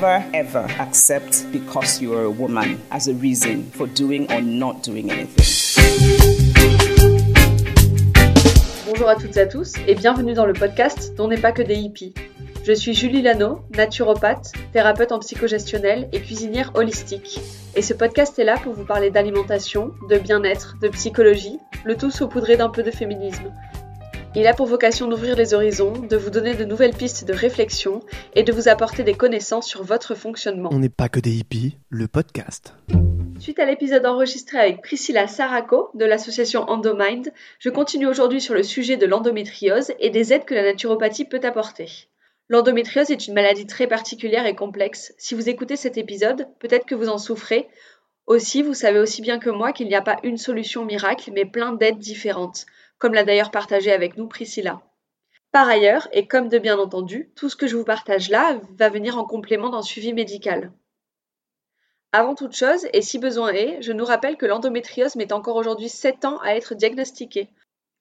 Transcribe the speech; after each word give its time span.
Never 0.00 0.22
ever 0.32 0.64
accept 0.78 1.50
because 1.50 2.00
you 2.00 2.14
are 2.14 2.22
a 2.22 2.30
woman 2.30 2.78
as 2.92 3.08
a 3.08 3.14
reason 3.14 3.68
for 3.72 3.88
doing 3.88 4.30
or 4.30 4.40
not 4.40 4.84
doing 4.84 5.10
anything. 5.10 5.44
Bonjour 8.86 9.08
à 9.08 9.16
toutes 9.16 9.36
et 9.36 9.40
à 9.40 9.46
tous 9.46 9.72
et 9.88 9.96
bienvenue 9.96 10.34
dans 10.34 10.46
le 10.46 10.52
podcast 10.52 11.16
dont 11.16 11.26
n'est 11.26 11.40
pas 11.40 11.50
que 11.50 11.62
des 11.62 11.74
hippies. 11.74 12.14
Je 12.62 12.72
suis 12.72 12.94
Julie 12.94 13.22
Lano, 13.22 13.62
naturopathe, 13.76 14.52
thérapeute 14.72 15.10
en 15.10 15.18
psychogestionnel 15.18 16.08
et 16.12 16.20
cuisinière 16.20 16.70
holistique. 16.74 17.40
Et 17.74 17.82
ce 17.82 17.92
podcast 17.92 18.38
est 18.38 18.44
là 18.44 18.56
pour 18.62 18.74
vous 18.74 18.84
parler 18.84 19.10
d'alimentation, 19.10 19.90
de 20.08 20.18
bien-être, 20.18 20.76
de 20.80 20.86
psychologie, 20.90 21.58
le 21.84 21.96
tout 21.96 22.12
saupoudré 22.12 22.56
d'un 22.56 22.68
peu 22.68 22.84
de 22.84 22.92
féminisme. 22.92 23.52
Il 24.36 24.46
a 24.46 24.52
pour 24.52 24.66
vocation 24.66 25.08
d'ouvrir 25.08 25.36
les 25.36 25.54
horizons, 25.54 25.92
de 25.92 26.16
vous 26.16 26.28
donner 26.28 26.54
de 26.54 26.64
nouvelles 26.64 26.94
pistes 26.94 27.24
de 27.24 27.32
réflexion 27.32 28.00
et 28.34 28.42
de 28.42 28.52
vous 28.52 28.68
apporter 28.68 29.02
des 29.02 29.14
connaissances 29.14 29.66
sur 29.66 29.82
votre 29.82 30.14
fonctionnement. 30.14 30.68
On 30.70 30.78
n'est 30.78 30.90
pas 30.90 31.08
que 31.08 31.18
des 31.18 31.32
hippies. 31.32 31.78
Le 31.88 32.08
podcast. 32.08 32.74
Suite 33.40 33.58
à 33.58 33.64
l'épisode 33.64 34.04
enregistré 34.04 34.58
avec 34.58 34.82
Priscilla 34.82 35.26
Saraco 35.28 35.90
de 35.94 36.04
l'association 36.04 36.68
Endomind, 36.68 37.32
je 37.58 37.70
continue 37.70 38.06
aujourd'hui 38.06 38.42
sur 38.42 38.54
le 38.54 38.62
sujet 38.62 38.98
de 38.98 39.06
l'endométriose 39.06 39.92
et 39.98 40.10
des 40.10 40.32
aides 40.34 40.44
que 40.44 40.54
la 40.54 40.62
naturopathie 40.62 41.24
peut 41.24 41.40
apporter. 41.42 41.88
L'endométriose 42.50 43.10
est 43.10 43.26
une 43.28 43.34
maladie 43.34 43.66
très 43.66 43.86
particulière 43.86 44.46
et 44.46 44.54
complexe. 44.54 45.14
Si 45.16 45.34
vous 45.34 45.48
écoutez 45.48 45.76
cet 45.76 45.96
épisode, 45.96 46.46
peut-être 46.58 46.86
que 46.86 46.94
vous 46.94 47.08
en 47.08 47.18
souffrez. 47.18 47.66
Aussi, 48.26 48.62
vous 48.62 48.74
savez 48.74 48.98
aussi 48.98 49.22
bien 49.22 49.38
que 49.38 49.48
moi 49.48 49.72
qu'il 49.72 49.88
n'y 49.88 49.94
a 49.94 50.02
pas 50.02 50.18
une 50.22 50.36
solution 50.36 50.84
miracle, 50.84 51.30
mais 51.34 51.46
plein 51.46 51.72
d'aides 51.72 51.98
différentes, 51.98 52.66
comme 52.98 53.14
l'a 53.14 53.24
d'ailleurs 53.24 53.50
partagé 53.50 53.92
avec 53.92 54.16
nous 54.16 54.28
Priscilla. 54.28 54.82
Par 55.50 55.68
ailleurs, 55.68 56.08
et 56.12 56.26
comme 56.26 56.48
de 56.48 56.58
bien 56.58 56.78
entendu, 56.78 57.30
tout 57.34 57.48
ce 57.48 57.56
que 57.56 57.66
je 57.66 57.76
vous 57.76 57.84
partage 57.84 58.28
là 58.28 58.60
va 58.76 58.90
venir 58.90 59.16
en 59.16 59.24
complément 59.24 59.70
d'un 59.70 59.82
suivi 59.82 60.12
médical. 60.12 60.72
Avant 62.12 62.34
toute 62.34 62.56
chose, 62.56 62.86
et 62.92 63.02
si 63.02 63.18
besoin 63.18 63.52
est, 63.52 63.82
je 63.82 63.92
nous 63.92 64.04
rappelle 64.04 64.36
que 64.36 64.46
l'endométriose 64.46 65.16
met 65.16 65.32
encore 65.32 65.56
aujourd'hui 65.56 65.88
7 65.88 66.24
ans 66.24 66.38
à 66.40 66.54
être 66.54 66.74
diagnostiquée. 66.74 67.48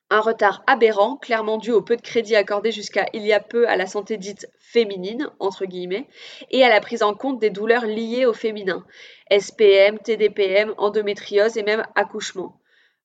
Un 0.10 0.22
retard 0.22 0.64
aberrant, 0.68 1.18
clairement 1.18 1.58
dû 1.58 1.72
au 1.72 1.82
peu 1.82 1.98
de 1.98 2.02
crédit 2.02 2.38
accordé 2.38 2.72
jusqu'à 2.72 3.06
il 3.12 3.24
y 3.24 3.34
a 3.34 3.42
peu 3.42 3.68
à 3.68 3.76
la 3.76 3.86
santé 3.86 4.16
dite 4.16 4.50
féminine, 4.60 5.30
entre 5.40 5.66
guillemets, 5.66 6.08
et 6.52 6.64
à 6.64 6.70
la 6.70 6.80
prise 6.80 7.04
en 7.04 7.14
compte 7.14 7.40
des 7.40 7.50
douleurs 7.50 7.86
liées 7.86 8.26
au 8.26 8.32
féminin, 8.32 8.86
SPM, 9.30 10.00
TDPM, 10.00 10.74
endométriose 10.78 11.58
et 11.58 11.64
même 11.64 11.86
accouchement. 11.96 12.58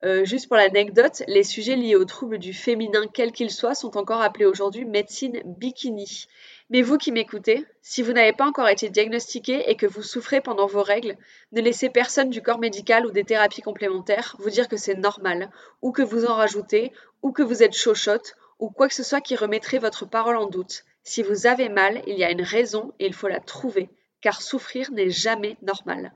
Euh, 0.04 0.24
juste 0.24 0.48
pour 0.48 0.56
l'anecdote, 0.56 1.22
les 1.28 1.44
sujets 1.44 1.76
liés 1.76 1.94
aux 1.94 2.04
troubles 2.04 2.38
du 2.38 2.52
féminin, 2.52 3.06
quels 3.12 3.30
qu'ils 3.30 3.52
soient, 3.52 3.76
sont 3.76 3.96
encore 3.96 4.20
appelés 4.20 4.46
aujourd'hui 4.46 4.84
médecine 4.84 5.40
bikini. 5.44 6.26
Mais 6.70 6.82
vous 6.82 6.98
qui 6.98 7.12
m'écoutez, 7.12 7.64
si 7.82 8.02
vous 8.02 8.12
n'avez 8.12 8.32
pas 8.32 8.46
encore 8.46 8.68
été 8.68 8.90
diagnostiqué 8.90 9.70
et 9.70 9.76
que 9.76 9.86
vous 9.86 10.02
souffrez 10.02 10.40
pendant 10.40 10.66
vos 10.66 10.82
règles, 10.82 11.16
ne 11.52 11.60
laissez 11.60 11.88
personne 11.88 12.30
du 12.30 12.42
corps 12.42 12.58
médical 12.58 13.06
ou 13.06 13.12
des 13.12 13.22
thérapies 13.22 13.62
complémentaires 13.62 14.34
vous 14.40 14.50
dire 14.50 14.68
que 14.68 14.76
c'est 14.76 14.96
normal, 14.96 15.50
ou 15.82 15.92
que 15.92 16.02
vous 16.02 16.24
en 16.24 16.34
rajoutez, 16.34 16.92
ou 17.22 17.30
que 17.30 17.42
vous 17.42 17.62
êtes 17.62 17.76
chochotte, 17.76 18.34
ou 18.58 18.70
quoi 18.70 18.88
que 18.88 18.94
ce 18.94 19.04
soit 19.04 19.20
qui 19.20 19.36
remettrait 19.36 19.78
votre 19.78 20.04
parole 20.04 20.36
en 20.36 20.46
doute. 20.46 20.82
Si 21.04 21.22
vous 21.22 21.46
avez 21.46 21.68
mal, 21.68 22.02
il 22.08 22.18
y 22.18 22.24
a 22.24 22.30
une 22.32 22.42
raison 22.42 22.92
et 22.98 23.06
il 23.06 23.14
faut 23.14 23.28
la 23.28 23.38
trouver, 23.38 23.88
car 24.20 24.42
souffrir 24.42 24.90
n'est 24.90 25.10
jamais 25.10 25.56
normal. 25.62 26.12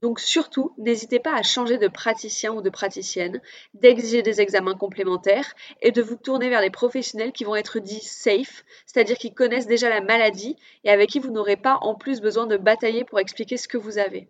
Donc 0.00 0.20
surtout, 0.20 0.72
n'hésitez 0.78 1.18
pas 1.18 1.34
à 1.34 1.42
changer 1.42 1.76
de 1.76 1.88
praticien 1.88 2.52
ou 2.52 2.62
de 2.62 2.70
praticienne, 2.70 3.40
d'exiger 3.74 4.22
des 4.22 4.40
examens 4.40 4.76
complémentaires 4.76 5.54
et 5.82 5.90
de 5.90 6.02
vous 6.02 6.14
tourner 6.14 6.48
vers 6.48 6.60
des 6.60 6.70
professionnels 6.70 7.32
qui 7.32 7.44
vont 7.44 7.56
être 7.56 7.80
dits 7.80 8.04
safe, 8.04 8.64
c'est-à-dire 8.86 9.18
qui 9.18 9.34
connaissent 9.34 9.66
déjà 9.66 9.88
la 9.88 10.00
maladie 10.00 10.56
et 10.84 10.90
avec 10.90 11.10
qui 11.10 11.18
vous 11.18 11.32
n'aurez 11.32 11.56
pas 11.56 11.78
en 11.80 11.96
plus 11.96 12.20
besoin 12.20 12.46
de 12.46 12.56
batailler 12.56 13.04
pour 13.04 13.18
expliquer 13.18 13.56
ce 13.56 13.66
que 13.66 13.76
vous 13.76 13.98
avez. 13.98 14.28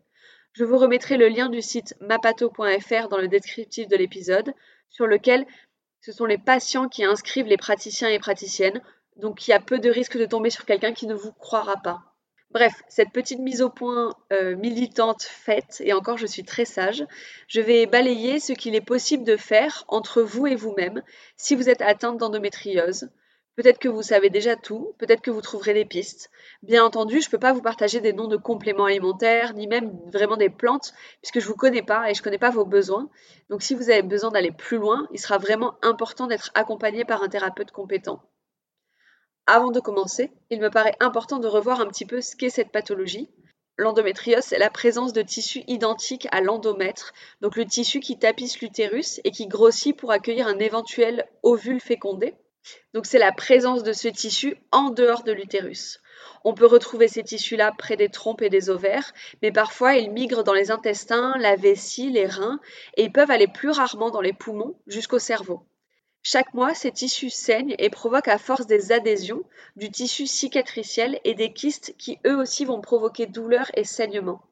Je 0.52 0.64
vous 0.64 0.78
remettrai 0.78 1.18
le 1.18 1.28
lien 1.28 1.50
du 1.50 1.60
site 1.60 1.94
mapato.fr 2.00 3.08
dans 3.08 3.18
le 3.18 3.28
descriptif 3.28 3.88
de 3.88 3.96
l'épisode, 3.96 4.54
sur 4.88 5.06
lequel 5.06 5.46
ce 6.00 6.12
sont 6.12 6.24
les 6.24 6.38
patients 6.38 6.88
qui 6.88 7.04
inscrivent 7.04 7.46
les 7.46 7.58
praticiens 7.58 8.08
et 8.08 8.18
praticiennes, 8.18 8.80
donc 9.16 9.46
il 9.46 9.50
y 9.50 9.54
a 9.54 9.60
peu 9.60 9.78
de 9.78 9.90
risque 9.90 10.16
de 10.16 10.24
tomber 10.24 10.48
sur 10.48 10.64
quelqu'un 10.64 10.94
qui 10.94 11.06
ne 11.06 11.14
vous 11.14 11.32
croira 11.32 11.76
pas. 11.76 12.07
Bref, 12.50 12.72
cette 12.88 13.12
petite 13.12 13.40
mise 13.40 13.60
au 13.60 13.68
point 13.68 14.14
euh, 14.32 14.56
militante 14.56 15.22
faite, 15.22 15.82
et 15.84 15.92
encore 15.92 16.16
je 16.16 16.24
suis 16.26 16.44
très 16.44 16.64
sage, 16.64 17.04
je 17.46 17.60
vais 17.60 17.84
balayer 17.84 18.40
ce 18.40 18.54
qu'il 18.54 18.74
est 18.74 18.80
possible 18.80 19.24
de 19.24 19.36
faire 19.36 19.84
entre 19.86 20.22
vous 20.22 20.46
et 20.46 20.54
vous-même 20.54 21.02
si 21.36 21.54
vous 21.54 21.68
êtes 21.68 21.82
atteinte 21.82 22.16
d'endométriose. 22.16 23.10
Peut-être 23.54 23.78
que 23.78 23.88
vous 23.88 24.02
savez 24.02 24.30
déjà 24.30 24.56
tout, 24.56 24.94
peut-être 24.98 25.20
que 25.20 25.30
vous 25.30 25.42
trouverez 25.42 25.74
des 25.74 25.84
pistes. 25.84 26.30
Bien 26.62 26.84
entendu, 26.84 27.20
je 27.20 27.26
ne 27.26 27.30
peux 27.32 27.38
pas 27.38 27.52
vous 27.52 27.60
partager 27.60 28.00
des 28.00 28.14
noms 28.14 28.28
de 28.28 28.36
compléments 28.38 28.86
alimentaires, 28.86 29.52
ni 29.52 29.66
même 29.66 29.98
vraiment 30.10 30.36
des 30.38 30.48
plantes, 30.48 30.94
puisque 31.20 31.40
je 31.40 31.44
ne 31.44 31.50
vous 31.50 31.56
connais 31.56 31.82
pas 31.82 32.08
et 32.08 32.14
je 32.14 32.20
ne 32.20 32.24
connais 32.24 32.38
pas 32.38 32.50
vos 32.50 32.64
besoins. 32.64 33.10
Donc 33.50 33.62
si 33.62 33.74
vous 33.74 33.90
avez 33.90 34.02
besoin 34.02 34.30
d'aller 34.30 34.52
plus 34.52 34.78
loin, 34.78 35.06
il 35.12 35.18
sera 35.18 35.36
vraiment 35.36 35.74
important 35.82 36.28
d'être 36.28 36.50
accompagné 36.54 37.04
par 37.04 37.22
un 37.22 37.28
thérapeute 37.28 37.72
compétent. 37.72 38.22
Avant 39.50 39.70
de 39.70 39.80
commencer, 39.80 40.30
il 40.50 40.60
me 40.60 40.68
paraît 40.68 40.94
important 41.00 41.38
de 41.38 41.48
revoir 41.48 41.80
un 41.80 41.86
petit 41.86 42.04
peu 42.04 42.20
ce 42.20 42.36
qu'est 42.36 42.50
cette 42.50 42.70
pathologie. 42.70 43.30
L'endométriose, 43.78 44.44
c'est 44.44 44.58
la 44.58 44.68
présence 44.68 45.14
de 45.14 45.22
tissus 45.22 45.64
identiques 45.66 46.28
à 46.32 46.42
l'endomètre, 46.42 47.14
donc 47.40 47.56
le 47.56 47.64
tissu 47.64 48.00
qui 48.00 48.18
tapisse 48.18 48.60
l'utérus 48.60 49.22
et 49.24 49.30
qui 49.30 49.46
grossit 49.46 49.96
pour 49.96 50.12
accueillir 50.12 50.48
un 50.48 50.58
éventuel 50.58 51.26
ovule 51.42 51.80
fécondé. 51.80 52.34
Donc 52.92 53.06
c'est 53.06 53.18
la 53.18 53.32
présence 53.32 53.82
de 53.82 53.94
ce 53.94 54.08
tissu 54.08 54.58
en 54.70 54.90
dehors 54.90 55.22
de 55.22 55.32
l'utérus. 55.32 56.02
On 56.44 56.52
peut 56.52 56.66
retrouver 56.66 57.08
ces 57.08 57.22
tissus-là 57.22 57.72
près 57.78 57.96
des 57.96 58.10
trompes 58.10 58.42
et 58.42 58.50
des 58.50 58.68
ovaires, 58.68 59.14
mais 59.40 59.50
parfois 59.50 59.94
ils 59.94 60.10
migrent 60.10 60.44
dans 60.44 60.52
les 60.52 60.70
intestins, 60.70 61.32
la 61.38 61.56
vessie, 61.56 62.10
les 62.10 62.26
reins, 62.26 62.60
et 62.98 63.04
ils 63.04 63.12
peuvent 63.12 63.30
aller 63.30 63.48
plus 63.48 63.70
rarement 63.70 64.10
dans 64.10 64.20
les 64.20 64.34
poumons 64.34 64.78
jusqu'au 64.86 65.18
cerveau. 65.18 65.62
Chaque 66.30 66.52
mois, 66.52 66.74
ces 66.74 66.92
tissus 66.92 67.30
saignent 67.30 67.74
et 67.78 67.88
provoquent 67.88 68.28
à 68.28 68.36
force 68.36 68.66
des 68.66 68.92
adhésions 68.92 69.44
du 69.76 69.90
tissu 69.90 70.26
cicatriciel 70.26 71.18
et 71.24 71.32
des 71.32 71.54
kystes 71.54 71.94
qui 71.96 72.18
eux 72.26 72.36
aussi 72.36 72.66
vont 72.66 72.82
provoquer 72.82 73.24
douleur 73.24 73.70
et 73.72 73.84
saignement. 73.84 74.42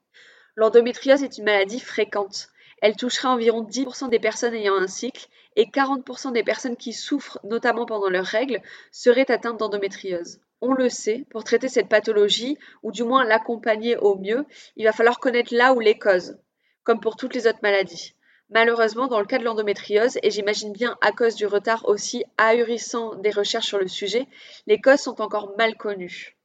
L'endométriose 0.55 1.23
est 1.23 1.37
une 1.37 1.45
maladie 1.45 1.79
fréquente. 1.79 2.49
Elle 2.81 2.97
toucherait 2.97 3.29
environ 3.29 3.63
10% 3.63 4.09
des 4.09 4.19
personnes 4.19 4.55
ayant 4.55 4.77
un 4.77 4.87
cycle 4.87 5.29
et 5.55 5.67
40% 5.67 6.33
des 6.33 6.43
personnes 6.43 6.79
qui 6.79 6.95
souffrent, 6.95 7.41
notamment 7.45 7.85
pendant 7.85 8.09
leurs 8.09 8.25
règles, 8.25 8.63
seraient 8.91 9.31
atteintes 9.31 9.59
d'endométriose. 9.59 10.41
On 10.63 10.73
le 10.73 10.89
sait, 10.89 11.27
pour 11.29 11.45
traiter 11.45 11.69
cette 11.69 11.91
pathologie, 11.91 12.57
ou 12.85 12.91
du 12.91 13.03
moins 13.03 13.23
l'accompagner 13.23 13.99
au 13.99 14.17
mieux, 14.17 14.47
il 14.77 14.87
va 14.87 14.93
falloir 14.93 15.19
connaître 15.19 15.55
là 15.55 15.75
où 15.75 15.81
les 15.81 15.99
causes, 15.99 16.39
comme 16.85 17.01
pour 17.01 17.17
toutes 17.17 17.35
les 17.35 17.47
autres 17.47 17.59
maladies. 17.63 18.15
Malheureusement, 18.51 19.09
dans 19.09 19.19
le 19.19 19.27
cas 19.27 19.39
de 19.39 19.45
l'endométriose, 19.45 20.19
et 20.23 20.31
j'imagine 20.31 20.73
bien 20.73 20.97
à 21.01 21.11
cause 21.11 21.35
du 21.35 21.47
retard 21.47 21.89
aussi 21.89 22.25
ahurissant 22.39 23.17
des 23.17 23.31
recherches 23.31 23.67
sur 23.67 23.79
le 23.79 23.89
sujet, 23.89 24.27
les 24.67 24.81
causes 24.81 25.01
sont 25.01 25.21
encore 25.21 25.57
mal 25.59 25.77
connues. 25.77 26.37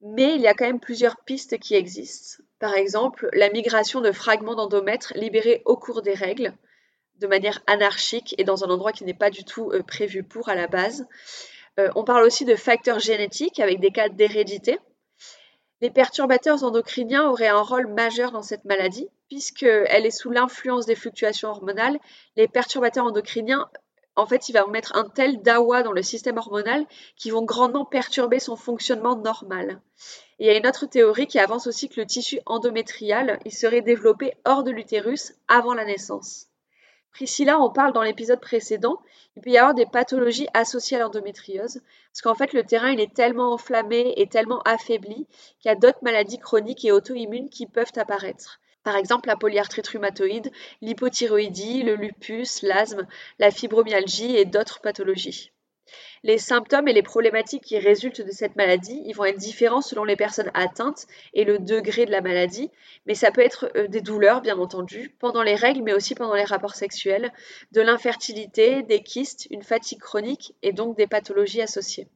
Mais 0.00 0.34
il 0.34 0.40
y 0.40 0.46
a 0.46 0.54
quand 0.54 0.66
même 0.66 0.80
plusieurs 0.80 1.16
pistes 1.24 1.58
qui 1.58 1.74
existent. 1.74 2.42
Par 2.60 2.74
exemple, 2.76 3.28
la 3.32 3.50
migration 3.50 4.00
de 4.00 4.12
fragments 4.12 4.54
d'endomètre 4.54 5.12
libérés 5.16 5.62
au 5.64 5.76
cours 5.76 6.02
des 6.02 6.14
règles, 6.14 6.54
de 7.16 7.26
manière 7.26 7.60
anarchique 7.66 8.34
et 8.38 8.44
dans 8.44 8.64
un 8.64 8.70
endroit 8.70 8.92
qui 8.92 9.04
n'est 9.04 9.14
pas 9.14 9.30
du 9.30 9.44
tout 9.44 9.70
euh, 9.72 9.82
prévu 9.82 10.22
pour 10.22 10.48
à 10.48 10.54
la 10.54 10.66
base. 10.66 11.06
Euh, 11.78 11.90
on 11.94 12.04
parle 12.04 12.24
aussi 12.24 12.44
de 12.44 12.54
facteurs 12.54 12.98
génétiques 12.98 13.60
avec 13.60 13.80
des 13.80 13.90
cas 13.90 14.08
d'hérédité. 14.08 14.78
Les 15.80 15.90
perturbateurs 15.90 16.62
endocriniens 16.64 17.28
auraient 17.28 17.48
un 17.48 17.60
rôle 17.60 17.88
majeur 17.88 18.30
dans 18.30 18.42
cette 18.42 18.64
maladie, 18.64 19.08
puisqu'elle 19.28 20.06
est 20.06 20.10
sous 20.10 20.30
l'influence 20.30 20.86
des 20.86 20.94
fluctuations 20.94 21.50
hormonales. 21.50 21.98
Les 22.36 22.48
perturbateurs 22.48 23.06
endocriniens, 23.06 23.68
en 24.16 24.26
fait, 24.26 24.48
il 24.48 24.52
va 24.52 24.66
mettre 24.66 24.96
un 24.96 25.08
tel 25.08 25.42
dawa 25.42 25.82
dans 25.82 25.92
le 25.92 26.02
système 26.02 26.38
hormonal 26.38 26.86
qui 27.16 27.30
vont 27.30 27.44
grandement 27.44 27.84
perturber 27.84 28.38
son 28.38 28.56
fonctionnement 28.56 29.16
normal. 29.16 29.80
Il 30.38 30.46
y 30.46 30.50
a 30.50 30.56
une 30.56 30.66
autre 30.66 30.86
théorie 30.86 31.26
qui 31.26 31.38
avance 31.38 31.66
aussi 31.66 31.88
que 31.88 32.00
le 32.00 32.06
tissu 32.06 32.40
endométrial, 32.46 33.40
il 33.44 33.52
serait 33.52 33.82
développé 33.82 34.34
hors 34.44 34.62
de 34.62 34.70
l'utérus 34.70 35.34
avant 35.48 35.74
la 35.74 35.84
naissance. 35.84 36.46
Priscilla 37.14 37.60
en 37.60 37.70
parle 37.70 37.92
dans 37.92 38.02
l'épisode 38.02 38.40
précédent. 38.40 39.00
Il 39.36 39.42
peut 39.42 39.50
y 39.50 39.56
avoir 39.56 39.72
des 39.72 39.86
pathologies 39.86 40.48
associées 40.52 40.96
à 40.96 41.00
l'endométriose, 41.00 41.80
parce 42.10 42.22
qu'en 42.22 42.34
fait, 42.34 42.52
le 42.52 42.64
terrain 42.64 42.90
il 42.90 42.98
est 42.98 43.14
tellement 43.14 43.52
enflammé 43.52 44.14
et 44.16 44.26
tellement 44.26 44.60
affaibli 44.62 45.28
qu'il 45.60 45.68
y 45.68 45.68
a 45.68 45.76
d'autres 45.76 46.02
maladies 46.02 46.40
chroniques 46.40 46.84
et 46.84 46.90
auto-immunes 46.90 47.50
qui 47.50 47.66
peuvent 47.66 47.92
apparaître. 47.94 48.58
Par 48.82 48.96
exemple, 48.96 49.28
la 49.28 49.36
polyarthrite 49.36 49.86
rhumatoïde, 49.86 50.50
l'hypothyroïdie, 50.82 51.84
le 51.84 51.94
lupus, 51.94 52.62
l'asthme, 52.62 53.06
la 53.38 53.52
fibromyalgie 53.52 54.36
et 54.36 54.44
d'autres 54.44 54.80
pathologies. 54.80 55.52
Les 56.22 56.38
symptômes 56.38 56.88
et 56.88 56.92
les 56.92 57.02
problématiques 57.02 57.64
qui 57.64 57.78
résultent 57.78 58.22
de 58.22 58.30
cette 58.30 58.56
maladie, 58.56 59.02
ils 59.04 59.14
vont 59.14 59.24
être 59.24 59.38
différents 59.38 59.82
selon 59.82 60.04
les 60.04 60.16
personnes 60.16 60.50
atteintes 60.54 61.06
et 61.34 61.44
le 61.44 61.58
degré 61.58 62.06
de 62.06 62.10
la 62.10 62.22
maladie, 62.22 62.70
mais 63.06 63.14
ça 63.14 63.30
peut 63.30 63.42
être 63.42 63.70
euh, 63.76 63.86
des 63.88 64.00
douleurs, 64.00 64.40
bien 64.40 64.58
entendu, 64.58 65.14
pendant 65.18 65.42
les 65.42 65.54
règles, 65.54 65.82
mais 65.82 65.92
aussi 65.92 66.14
pendant 66.14 66.34
les 66.34 66.44
rapports 66.44 66.74
sexuels, 66.74 67.32
de 67.72 67.80
l'infertilité, 67.82 68.82
des 68.82 69.02
kystes, 69.02 69.46
une 69.50 69.62
fatigue 69.62 70.00
chronique 70.00 70.54
et 70.62 70.72
donc 70.72 70.96
des 70.96 71.06
pathologies 71.06 71.62
associées. 71.62 72.08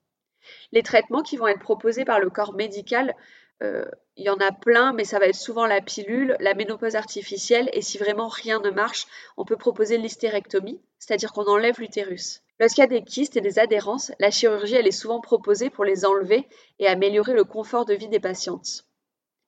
Les 0.72 0.82
traitements 0.82 1.22
qui 1.22 1.36
vont 1.36 1.48
être 1.48 1.60
proposés 1.60 2.06
par 2.06 2.20
le 2.20 2.30
corps 2.30 2.54
médical 2.54 3.14
euh, 3.62 3.84
il 4.16 4.24
y 4.24 4.30
en 4.30 4.36
a 4.36 4.52
plein, 4.52 4.92
mais 4.92 5.04
ça 5.04 5.18
va 5.18 5.26
être 5.26 5.34
souvent 5.34 5.66
la 5.66 5.80
pilule, 5.80 6.36
la 6.40 6.54
ménopause 6.54 6.94
artificielle, 6.94 7.68
et 7.72 7.82
si 7.82 7.98
vraiment 7.98 8.28
rien 8.28 8.60
ne 8.60 8.70
marche, 8.70 9.06
on 9.36 9.44
peut 9.44 9.56
proposer 9.56 9.98
l'hystérectomie, 9.98 10.80
c'est-à-dire 10.98 11.32
qu'on 11.32 11.46
enlève 11.46 11.78
l'utérus. 11.80 12.42
Lorsqu'il 12.60 12.82
y 12.82 12.84
a 12.84 12.88
des 12.88 13.04
kystes 13.04 13.36
et 13.36 13.40
des 13.40 13.58
adhérences, 13.58 14.12
la 14.18 14.30
chirurgie 14.30 14.74
elle 14.74 14.86
est 14.86 14.92
souvent 14.92 15.20
proposée 15.20 15.70
pour 15.70 15.84
les 15.84 16.04
enlever 16.04 16.48
et 16.78 16.86
améliorer 16.86 17.32
le 17.32 17.44
confort 17.44 17.84
de 17.84 17.94
vie 17.94 18.08
des 18.08 18.20
patientes. 18.20 18.84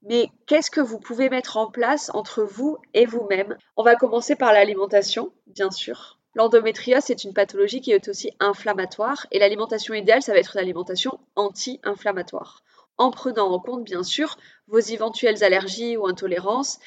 Mais 0.02 0.28
qu'est-ce 0.46 0.70
que 0.70 0.80
vous 0.80 0.98
pouvez 0.98 1.28
mettre 1.28 1.56
en 1.56 1.70
place 1.70 2.10
entre 2.14 2.42
vous 2.42 2.78
et 2.94 3.04
vous-même? 3.06 3.56
On 3.76 3.82
va 3.82 3.96
commencer 3.96 4.34
par 4.36 4.52
l'alimentation, 4.52 5.32
bien 5.46 5.70
sûr. 5.70 6.18
L'endométriose 6.34 7.10
est 7.10 7.24
une 7.24 7.34
pathologie 7.34 7.80
qui 7.80 7.90
est 7.90 8.08
aussi 8.08 8.30
inflammatoire 8.38 9.26
et 9.32 9.40
l'alimentation 9.40 9.94
idéale, 9.94 10.22
ça 10.22 10.32
va 10.32 10.38
être 10.38 10.56
une 10.56 10.62
alimentation 10.62 11.18
anti-inflammatoire 11.34 12.62
en 13.00 13.10
prenant 13.10 13.50
en 13.50 13.58
compte 13.58 13.82
bien 13.82 14.02
sûr 14.02 14.36
vos 14.68 14.78
éventuelles 14.78 15.42
allergies 15.42 15.96
ou 15.96 16.06
intolérances. 16.06 16.78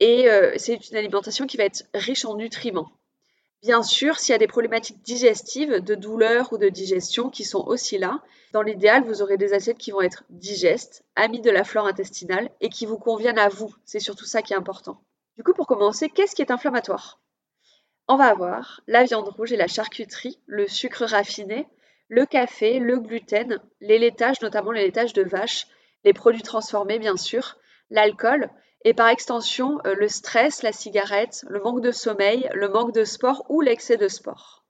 Et 0.00 0.28
euh, 0.28 0.54
c'est 0.56 0.88
une 0.88 0.96
alimentation 0.96 1.46
qui 1.46 1.58
va 1.58 1.64
être 1.64 1.84
riche 1.92 2.24
en 2.24 2.34
nutriments. 2.34 2.90
Bien 3.62 3.82
sûr, 3.82 4.18
s'il 4.18 4.32
y 4.32 4.36
a 4.36 4.38
des 4.38 4.46
problématiques 4.46 5.02
digestives, 5.02 5.80
de 5.80 5.94
douleur 5.94 6.50
ou 6.52 6.58
de 6.58 6.70
digestion 6.70 7.28
qui 7.28 7.44
sont 7.44 7.62
aussi 7.66 7.98
là, 7.98 8.22
dans 8.52 8.62
l'idéal, 8.62 9.04
vous 9.04 9.20
aurez 9.20 9.36
des 9.36 9.52
assiettes 9.52 9.76
qui 9.76 9.90
vont 9.90 10.00
être 10.00 10.24
digestes, 10.30 11.04
amis 11.14 11.42
de 11.42 11.50
la 11.50 11.62
flore 11.62 11.86
intestinale 11.86 12.50
et 12.62 12.70
qui 12.70 12.86
vous 12.86 12.96
conviennent 12.96 13.38
à 13.38 13.50
vous. 13.50 13.74
C'est 13.84 14.00
surtout 14.00 14.24
ça 14.24 14.40
qui 14.40 14.54
est 14.54 14.56
important. 14.56 15.02
Du 15.36 15.42
coup, 15.42 15.52
pour 15.52 15.66
commencer, 15.66 16.08
qu'est-ce 16.08 16.34
qui 16.34 16.40
est 16.40 16.50
inflammatoire? 16.50 17.20
On 18.08 18.16
va 18.16 18.26
avoir 18.26 18.80
la 18.86 19.04
viande 19.04 19.28
rouge 19.28 19.52
et 19.52 19.56
la 19.56 19.68
charcuterie, 19.68 20.40
le 20.46 20.66
sucre 20.66 21.04
raffiné, 21.04 21.68
le 22.08 22.24
café, 22.26 22.78
le 22.78 22.98
gluten, 22.98 23.60
les 23.80 23.98
laitages, 23.98 24.40
notamment 24.40 24.72
les 24.72 24.84
laitages 24.86 25.12
de 25.12 25.22
vache, 25.22 25.66
les 26.04 26.14
produits 26.14 26.42
transformés 26.42 26.98
bien 26.98 27.16
sûr, 27.16 27.58
l'alcool 27.90 28.50
et 28.84 28.94
par 28.94 29.08
extension 29.08 29.78
euh, 29.86 29.94
le 29.94 30.08
stress, 30.08 30.62
la 30.62 30.72
cigarette, 30.72 31.44
le 31.48 31.60
manque 31.60 31.82
de 31.82 31.92
sommeil, 31.92 32.48
le 32.54 32.68
manque 32.68 32.94
de 32.94 33.04
sport 33.04 33.44
ou 33.48 33.60
l'excès 33.60 33.96
de 33.96 34.08
sport. 34.08 34.64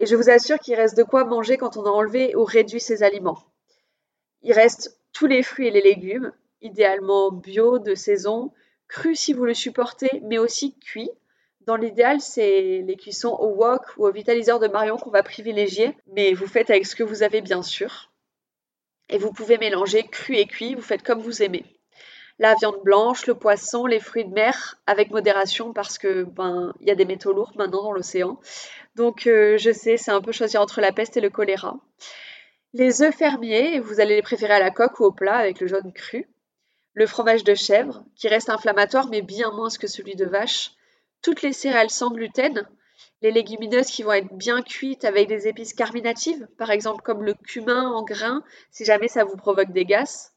Et 0.00 0.06
je 0.06 0.16
vous 0.16 0.30
assure 0.30 0.58
qu'il 0.58 0.74
reste 0.74 0.96
de 0.96 1.02
quoi 1.02 1.24
manger 1.24 1.56
quand 1.56 1.76
on 1.76 1.84
a 1.84 1.90
enlevé 1.90 2.34
ou 2.36 2.44
réduit 2.44 2.80
ces 2.80 3.02
aliments. 3.02 3.42
Il 4.42 4.52
reste 4.52 5.00
tous 5.12 5.26
les 5.26 5.42
fruits 5.42 5.68
et 5.68 5.70
les 5.70 5.80
légumes, 5.80 6.32
idéalement 6.60 7.30
bio, 7.30 7.78
de 7.78 7.94
saison, 7.94 8.52
crus 8.88 9.18
si 9.18 9.32
vous 9.32 9.44
le 9.44 9.54
supportez, 9.54 10.20
mais 10.24 10.38
aussi 10.38 10.78
cuits, 10.78 11.10
dans 11.66 11.76
l'idéal, 11.76 12.20
c'est 12.20 12.82
les 12.86 12.96
cuissons 12.96 13.34
au 13.40 13.54
wok 13.54 13.82
ou 13.96 14.06
au 14.06 14.12
vitaliseur 14.12 14.60
de 14.60 14.68
Marion 14.68 14.98
qu'on 14.98 15.10
va 15.10 15.22
privilégier, 15.22 15.96
mais 16.08 16.34
vous 16.34 16.46
faites 16.46 16.68
avec 16.68 16.86
ce 16.86 16.94
que 16.94 17.02
vous 17.02 17.22
avez 17.22 17.40
bien 17.40 17.62
sûr. 17.62 18.12
Et 19.08 19.16
vous 19.16 19.32
pouvez 19.32 19.56
mélanger 19.56 20.06
cru 20.06 20.36
et 20.36 20.46
cuit, 20.46 20.74
vous 20.74 20.82
faites 20.82 21.02
comme 21.02 21.20
vous 21.20 21.42
aimez. 21.42 21.64
La 22.38 22.54
viande 22.54 22.82
blanche, 22.82 23.26
le 23.26 23.34
poisson, 23.34 23.86
les 23.86 24.00
fruits 24.00 24.24
de 24.24 24.32
mer, 24.32 24.80
avec 24.86 25.10
modération 25.10 25.72
parce 25.72 25.98
que 25.98 26.24
ben 26.24 26.74
il 26.80 26.88
y 26.88 26.90
a 26.90 26.96
des 26.96 27.04
métaux 27.04 27.32
lourds 27.32 27.52
maintenant 27.56 27.82
dans 27.82 27.92
l'océan. 27.92 28.40
Donc 28.96 29.26
euh, 29.26 29.56
je 29.56 29.70
sais, 29.70 29.96
c'est 29.96 30.10
un 30.10 30.20
peu 30.20 30.32
choisir 30.32 30.60
entre 30.60 30.80
la 30.80 30.92
peste 30.92 31.16
et 31.16 31.20
le 31.20 31.30
choléra. 31.30 31.76
Les 32.72 33.02
œufs 33.02 33.14
fermiers, 33.14 33.78
vous 33.78 34.00
allez 34.00 34.16
les 34.16 34.22
préférer 34.22 34.54
à 34.54 34.58
la 34.58 34.72
coque 34.72 34.98
ou 34.98 35.04
au 35.04 35.12
plat 35.12 35.36
avec 35.36 35.60
le 35.60 35.68
jaune 35.68 35.92
cru. 35.92 36.28
Le 36.92 37.06
fromage 37.06 37.44
de 37.44 37.54
chèvre, 37.54 38.04
qui 38.16 38.28
reste 38.28 38.50
inflammatoire 38.50 39.08
mais 39.08 39.22
bien 39.22 39.50
moins 39.52 39.68
que 39.68 39.86
celui 39.86 40.16
de 40.16 40.26
vache 40.26 40.72
toutes 41.24 41.40
les 41.40 41.54
céréales 41.54 41.90
sans 41.90 42.10
gluten, 42.10 42.68
les 43.22 43.32
légumineuses 43.32 43.86
qui 43.86 44.02
vont 44.02 44.12
être 44.12 44.32
bien 44.34 44.62
cuites 44.62 45.06
avec 45.06 45.26
des 45.26 45.48
épices 45.48 45.72
carminatives, 45.72 46.46
par 46.58 46.70
exemple 46.70 47.02
comme 47.02 47.22
le 47.22 47.32
cumin 47.32 47.88
en 47.90 48.04
grains, 48.04 48.44
si 48.70 48.84
jamais 48.84 49.08
ça 49.08 49.24
vous 49.24 49.36
provoque 49.36 49.72
des 49.72 49.86
gaz, 49.86 50.33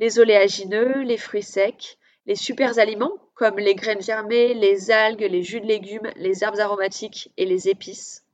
les 0.00 0.18
oléagineux, 0.18 1.02
les 1.02 1.18
fruits 1.18 1.42
secs, 1.42 1.98
les 2.24 2.34
super 2.34 2.78
aliments 2.78 3.12
comme 3.34 3.58
les 3.58 3.74
graines 3.74 4.02
germées, 4.02 4.54
les 4.54 4.90
algues, 4.90 5.20
les 5.20 5.42
jus 5.42 5.60
de 5.60 5.66
légumes, 5.66 6.10
les 6.16 6.42
herbes 6.42 6.58
aromatiques 6.58 7.30
et 7.36 7.44
les 7.44 7.68
épices. 7.68 8.24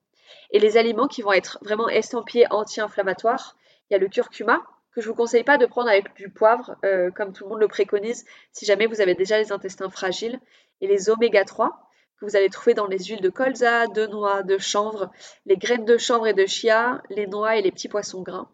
Et 0.53 0.61
les 0.61 0.77
aliments 0.77 1.09
qui 1.09 1.23
vont 1.23 1.33
être 1.33 1.59
vraiment 1.63 1.89
estampillés 1.89 2.47
anti-inflammatoires, 2.51 3.57
il 3.91 3.95
y 3.95 3.97
a 3.97 3.99
le 3.99 4.09
curcuma, 4.09 4.63
que 4.93 5.01
je 5.01 5.09
ne 5.09 5.13
vous 5.13 5.17
conseille 5.17 5.43
pas 5.43 5.59
de 5.59 5.67
prendre 5.67 5.91
avec 5.91 6.15
du 6.15 6.31
poivre, 6.31 6.77
euh, 6.85 7.11
comme 7.11 7.33
tout 7.33 7.45
le 7.45 7.51
monde 7.51 7.61
le 7.61 7.69
préconise, 7.69 8.25
si 8.53 8.65
jamais 8.65 8.87
vous 8.87 9.01
avez 9.01 9.15
déjà 9.15 9.37
les 9.37 9.51
intestins 9.51 9.91
fragiles, 9.91 10.41
et 10.81 10.87
les 10.87 11.11
oméga 11.11 11.45
3, 11.45 11.91
que 12.19 12.27
vous 12.27 12.37
allez 12.37 12.49
trouver 12.49 12.75
dans 12.75 12.87
les 12.87 12.99
huiles 12.99 13.21
de 13.21 13.29
colza, 13.29 13.89
de 13.89 14.07
noix, 14.07 14.45
de 14.45 14.57
chanvre, 14.57 15.11
les 15.47 15.57
graines 15.57 15.85
de 15.85 15.99
chanvre 15.99 16.29
et 16.29 16.33
de 16.33 16.47
chia, 16.47 17.03
les 17.11 17.27
noix 17.27 17.57
et 17.57 17.63
les 17.63 17.73
petits 17.73 17.89
poissons 17.89 18.23
gras. 18.23 18.49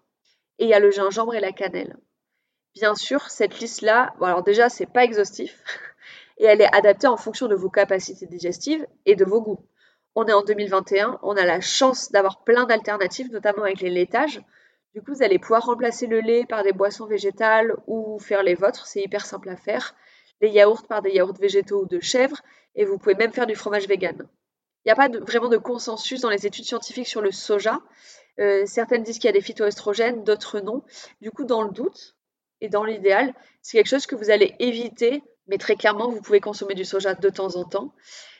Et 0.58 0.64
il 0.64 0.70
y 0.70 0.74
a 0.74 0.80
le 0.80 0.90
gingembre 0.90 1.34
et 1.34 1.40
la 1.40 1.52
cannelle. 1.52 1.96
Bien 2.74 2.94
sûr, 2.94 3.28
cette 3.28 3.60
liste-là, 3.60 4.14
alors 4.20 4.42
déjà, 4.42 4.70
c'est 4.70 4.86
pas 4.86 5.04
exhaustif 5.04 5.62
et 6.38 6.44
elle 6.44 6.62
est 6.62 6.74
adaptée 6.74 7.06
en 7.06 7.18
fonction 7.18 7.46
de 7.46 7.54
vos 7.54 7.68
capacités 7.68 8.26
digestives 8.26 8.86
et 9.04 9.14
de 9.14 9.26
vos 9.26 9.42
goûts. 9.42 9.60
On 10.14 10.26
est 10.26 10.32
en 10.32 10.42
2021, 10.42 11.18
on 11.22 11.36
a 11.36 11.44
la 11.44 11.60
chance 11.60 12.10
d'avoir 12.12 12.44
plein 12.44 12.64
d'alternatives, 12.64 13.30
notamment 13.30 13.64
avec 13.64 13.80
les 13.80 13.90
laitages. 13.90 14.40
Du 14.94 15.02
coup, 15.02 15.14
vous 15.14 15.22
allez 15.22 15.38
pouvoir 15.38 15.66
remplacer 15.66 16.06
le 16.06 16.20
lait 16.20 16.46
par 16.46 16.62
des 16.64 16.72
boissons 16.72 17.06
végétales 17.06 17.74
ou 17.86 18.18
faire 18.18 18.42
les 18.42 18.54
vôtres, 18.54 18.86
c'est 18.86 19.02
hyper 19.02 19.26
simple 19.26 19.50
à 19.50 19.56
faire. 19.56 19.94
Les 20.40 20.48
yaourts 20.48 20.86
par 20.86 21.02
des 21.02 21.10
yaourts 21.12 21.38
végétaux 21.38 21.82
ou 21.82 21.86
de 21.86 22.00
chèvre, 22.00 22.40
et 22.74 22.84
vous 22.84 22.98
pouvez 22.98 23.14
même 23.14 23.32
faire 23.32 23.46
du 23.46 23.54
fromage 23.54 23.86
vegan. 23.86 24.16
Il 24.84 24.88
n'y 24.88 24.92
a 24.92 24.96
pas 24.96 25.08
vraiment 25.08 25.48
de 25.48 25.58
consensus 25.58 26.22
dans 26.22 26.30
les 26.30 26.46
études 26.46 26.64
scientifiques 26.64 27.06
sur 27.06 27.20
le 27.20 27.30
soja. 27.30 27.80
Euh, 28.40 28.64
certaines 28.66 29.02
disent 29.02 29.16
qu'il 29.16 29.26
y 29.26 29.28
a 29.28 29.32
des 29.32 29.42
phytoestrogènes, 29.42 30.24
d'autres 30.24 30.60
non. 30.60 30.82
Du 31.20 31.30
coup, 31.30 31.44
dans 31.44 31.62
le 31.62 31.70
doute 31.70 32.16
et 32.62 32.68
dans 32.68 32.84
l'idéal, 32.84 33.34
c'est 33.60 33.76
quelque 33.76 33.88
chose 33.88 34.06
que 34.06 34.14
vous 34.14 34.30
allez 34.30 34.54
éviter, 34.60 35.22
mais 35.48 35.58
très 35.58 35.74
clairement, 35.74 36.08
vous 36.08 36.22
pouvez 36.22 36.40
consommer 36.40 36.74
du 36.74 36.84
soja 36.84 37.14
de 37.14 37.28
temps 37.28 37.56
en 37.56 37.64
temps. 37.64 37.92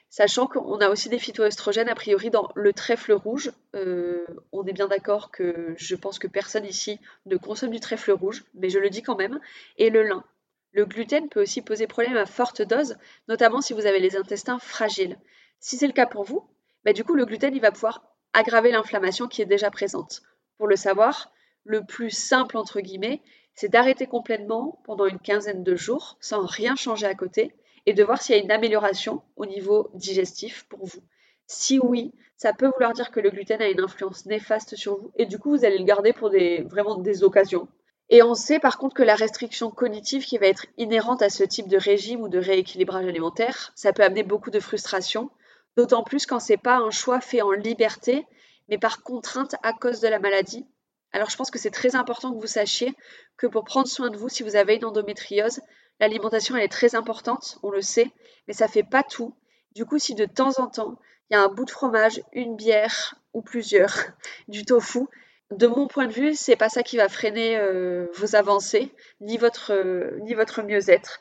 Sachant 0.09 0.47
qu'on 0.47 0.79
a 0.79 0.91
aussi 0.91 1.09
des 1.09 1.19
phytoestrogènes, 1.19 1.89
a 1.89 1.95
priori, 1.95 2.31
dans 2.31 2.51
le 2.55 2.73
trèfle 2.73 3.13
rouge. 3.13 3.51
Euh, 3.75 4.25
on 4.53 4.65
est 4.65 4.73
bien 4.73 4.87
d'accord 4.87 5.33
que 5.33 5.75
je 5.77 5.97
pense 5.97 6.21
que 6.21 6.29
personne 6.29 6.65
ici 6.65 7.01
ne 7.27 7.37
consomme 7.37 7.71
du 7.71 7.81
trèfle 7.81 8.13
rouge, 8.13 8.45
mais 8.55 8.69
je 8.69 8.79
le 8.79 8.91
dis 8.91 9.03
quand 9.03 9.17
même. 9.17 9.41
Et 9.77 9.91
le 9.91 10.05
lin. 10.05 10.23
Le 10.71 10.87
gluten 10.87 11.29
peut 11.29 11.43
aussi 11.43 11.61
poser 11.61 11.89
problème 11.89 12.17
à 12.17 12.27
forte 12.27 12.63
dose, 12.63 12.97
notamment 13.27 13.61
si 13.61 13.73
vous 13.73 13.87
avez 13.87 13.99
les 13.99 14.17
intestins 14.17 14.59
fragiles. 14.61 15.19
Si 15.59 15.77
c'est 15.77 15.87
le 15.87 15.93
cas 15.93 16.07
pour 16.07 16.23
vous, 16.23 16.49
bah 16.85 16.93
du 16.93 17.05
coup 17.05 17.15
le 17.15 17.25
gluten 17.25 17.55
il 17.55 17.61
va 17.61 17.73
pouvoir 17.73 18.05
aggraver 18.33 18.71
l'inflammation 18.71 19.29
qui 19.29 19.43
est 19.43 19.47
déjà 19.47 19.71
présente. 19.71 20.23
Pour 20.59 20.69
le 20.69 20.77
savoir, 20.77 21.33
le 21.65 21.85
plus 21.85 22.11
simple 22.11 22.57
entre 22.57 22.81
guillemets, 22.81 23.23
c'est 23.55 23.69
d'arrêter 23.69 24.07
complètement 24.07 24.81
pendant 24.85 25.07
une 25.07 25.19
quinzaine 25.19 25.63
de 25.63 25.77
jours 25.77 26.17
sans 26.21 26.47
rien 26.47 26.77
changer 26.77 27.07
à 27.07 27.15
côté 27.15 27.55
et 27.87 27.95
de 27.95 28.05
voir 28.05 28.23
s'il 28.23 28.37
y 28.37 28.39
a 28.39 28.43
une 28.43 28.51
amélioration 28.51 29.23
au 29.37 29.47
niveau 29.47 29.91
digestif 29.95 30.65
pour 30.69 30.87
vous. 30.87 31.03
Si 31.47 31.79
oui, 31.79 32.13
ça 32.37 32.53
peut 32.53 32.71
vouloir 32.73 32.93
dire 32.93 33.11
que 33.11 33.21
le 33.21 33.31
gluten 33.31 33.61
a 33.61 33.69
une 33.69 33.81
influence 33.81 34.27
néfaste 34.27 34.77
sur 34.77 34.99
vous 34.99 35.13
et 35.17 35.27
du 35.27 35.39
coup 35.39 35.51
vous 35.51 35.65
allez 35.65 35.79
le 35.79 35.85
garder 35.85 36.13
pour 36.13 36.31
des 36.31 36.63
vraiment 36.63 36.97
des 36.97 37.25
occasions 37.25 37.69
et 38.13 38.23
on 38.23 38.35
sait 38.35 38.59
par 38.59 38.77
contre 38.77 38.95
que 38.95 39.03
la 39.03 39.15
restriction 39.15 39.71
cognitive 39.71 40.27
qui 40.27 40.37
va 40.37 40.47
être 40.47 40.67
inhérente 40.77 41.23
à 41.23 41.31
ce 41.31 41.45
type 41.45 41.67
de 41.67 41.79
régime 41.79 42.21
ou 42.21 42.29
de 42.29 42.39
rééquilibrage 42.39 43.07
alimentaire, 43.07 43.73
ça 43.75 43.95
peut 43.95 44.03
amener 44.03 44.23
beaucoup 44.23 44.51
de 44.51 44.61
frustration, 44.61 45.31
d'autant 45.79 46.03
plus 46.03 46.27
quand 46.27 46.39
c'est 46.39 46.59
pas 46.59 46.77
un 46.77 46.91
choix 46.91 47.23
fait 47.23 47.41
en 47.41 47.53
liberté, 47.53 48.27
mais 48.69 48.77
par 48.77 49.03
contrainte 49.03 49.55
à 49.63 49.73
cause 49.73 50.01
de 50.01 50.09
la 50.09 50.19
maladie. 50.19 50.67
Alors 51.13 51.29
je 51.31 51.37
pense 51.37 51.51
que 51.51 51.59
c'est 51.59 51.71
très 51.71 51.95
important 51.95 52.33
que 52.33 52.41
vous 52.41 52.47
sachiez 52.47 52.95
que 53.37 53.47
pour 53.47 53.65
prendre 53.65 53.89
soin 53.89 54.11
de 54.11 54.17
vous, 54.17 54.29
si 54.29 54.43
vous 54.43 54.57
avez 54.57 54.77
une 54.77 54.85
endométriose, 54.85 55.61
l'alimentation 56.01 56.57
elle 56.57 56.65
est 56.65 56.69
très 56.69 56.95
importante, 56.95 57.59
on 57.63 57.71
le 57.71 57.83
sait, 57.83 58.11
mais 58.47 58.55
ça 58.55 58.69
fait 58.69 58.83
pas 58.83 59.03
tout. 59.03 59.35
Du 59.75 59.85
coup, 59.87 59.99
si 59.99 60.15
de 60.15 60.25
temps 60.25 60.59
en 60.59 60.67
temps, 60.69 60.99
il 61.31 61.35
y 61.35 61.37
a 61.37 61.43
un 61.43 61.49
bout 61.49 61.65
de 61.65 61.71
fromage, 61.71 62.23
une 62.33 62.57
bière 62.57 63.15
ou 63.33 63.43
plusieurs, 63.43 63.95
du 64.49 64.65
tofu, 64.65 65.07
de 65.51 65.67
mon 65.67 65.87
point 65.87 66.07
de 66.07 66.13
vue, 66.13 66.35
c'est 66.35 66.57
pas 66.57 66.69
ça 66.69 66.83
qui 66.83 66.97
va 66.97 67.09
freiner 67.09 67.59
euh, 67.59 68.07
vos 68.15 68.37
avancées, 68.37 68.95
ni 69.21 69.37
votre, 69.37 69.73
euh, 69.73 70.19
votre 70.35 70.63
mieux-être. 70.63 71.21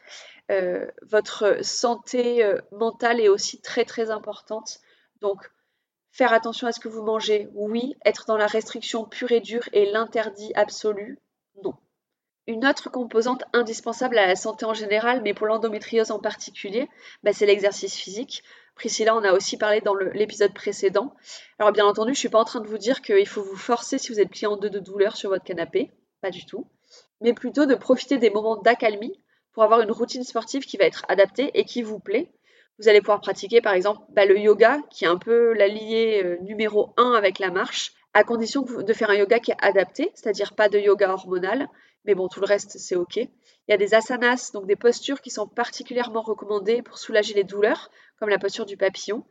Euh, 0.50 0.86
votre 1.04 1.64
santé 1.64 2.46
mentale 2.72 3.22
est 3.22 3.30
aussi 3.30 3.62
très 3.62 3.86
très 3.86 4.10
importante. 4.10 4.80
Donc, 5.22 5.50
faire 6.12 6.34
attention 6.34 6.68
à 6.68 6.72
ce 6.72 6.80
que 6.80 6.90
vous 6.90 7.04
mangez, 7.04 7.50
oui. 7.54 7.96
Être 8.06 8.26
dans 8.28 8.38
la 8.38 8.48
restriction 8.48 9.06
pure 9.06 9.32
et 9.32 9.42
dure 9.42 9.68
et 9.74 9.90
l'interdit 9.92 10.52
absolu, 10.56 11.20
non. 11.64 11.74
Une 12.48 12.66
autre 12.66 12.90
composante 12.90 13.44
indispensable 13.54 14.18
à 14.18 14.28
la 14.28 14.36
santé 14.36 14.66
en 14.66 14.74
général, 14.74 15.22
mais 15.22 15.34
pour 15.34 15.48
l'endométriose 15.48 16.12
en 16.12 16.20
particulier, 16.20 16.90
bah, 17.24 17.34
c'est 17.34 17.46
l'exercice 17.46 17.96
physique. 17.96 18.44
Priscilla 18.76 19.16
en 19.16 19.24
a 19.24 19.34
aussi 19.34 19.58
parlé 19.58 19.80
dans 19.82 19.94
l'épisode 19.94 20.54
précédent. 20.54 21.14
Alors 21.60 21.72
bien 21.72 21.86
entendu, 21.86 22.10
je 22.10 22.18
ne 22.18 22.20
suis 22.20 22.30
pas 22.30 22.40
en 22.40 22.46
train 22.46 22.62
de 22.62 22.68
vous 22.68 22.78
dire 22.78 23.02
qu'il 23.02 23.28
faut 23.28 23.44
vous 23.44 23.56
forcer 23.56 23.98
si 23.98 24.12
vous 24.12 24.20
êtes 24.20 24.30
plié 24.30 24.48
en 24.48 24.58
deux 24.58 24.70
de 24.70 24.80
douleur 24.80 25.16
sur 25.16 25.30
votre 25.30 25.44
canapé, 25.44 25.92
pas 26.22 26.32
du 26.32 26.46
tout, 26.46 26.66
mais 27.20 27.34
plutôt 27.34 27.66
de 27.66 27.76
profiter 27.76 28.18
des 28.18 28.30
moments 28.30 28.58
d'accalmie 28.58 29.22
pour 29.54 29.64
avoir 29.64 29.82
une 29.82 29.92
routine 29.92 30.24
sportive 30.24 30.64
qui 30.64 30.78
va 30.78 30.86
être 30.86 31.06
adaptée 31.10 31.52
et 31.54 31.66
qui 31.66 31.84
vous 31.84 32.00
plaît. 32.00 32.32
Vous 32.82 32.90
allez 32.90 33.00
pouvoir 33.00 33.22
pratiquer 33.22 33.62
par 33.62 33.74
exemple 33.74 34.02
bah, 34.10 34.26
le 34.26 34.40
yoga, 34.40 34.80
qui 34.90 35.06
est 35.06 35.08
un 35.08 35.20
peu 35.20 35.54
l'allié 35.54 36.24
euh, 36.26 36.38
numéro 36.42 36.94
1 36.98 37.12
avec 37.12 37.38
la 37.38 37.52
marche, 37.52 37.94
à 38.16 38.24
condition 38.24 38.64
de 38.64 38.94
faire 38.94 39.12
un 39.12 39.16
yoga 39.16 39.40
qui 39.40 39.52
est 39.52 39.58
adapté, 39.62 40.12
c'est-à-dire 40.16 40.56
pas 40.56 40.68
de 40.68 40.80
yoga 40.80 41.14
hormonal, 41.14 41.70
mais 42.06 42.16
bon, 42.16 42.28
tout 42.28 42.40
le 42.40 42.48
reste, 42.48 42.80
c'est 42.80 42.96
OK. 42.96 43.18
Il 43.18 43.30
y 43.70 43.74
a 43.74 43.78
des 43.78 43.94
asanas, 43.94 44.50
donc 44.52 44.66
des 44.66 44.76
postures 44.76 45.22
qui 45.22 45.30
sont 45.30 45.48
particulièrement 45.48 46.24
recommandées 46.24 46.82
pour 46.82 46.98
soulager 46.98 47.36
les 47.36 47.44
douleurs, 47.44 47.92
comme 48.20 48.30
la 48.30 48.40
posture 48.40 48.66
du 48.66 48.78
papillon. 48.78 49.24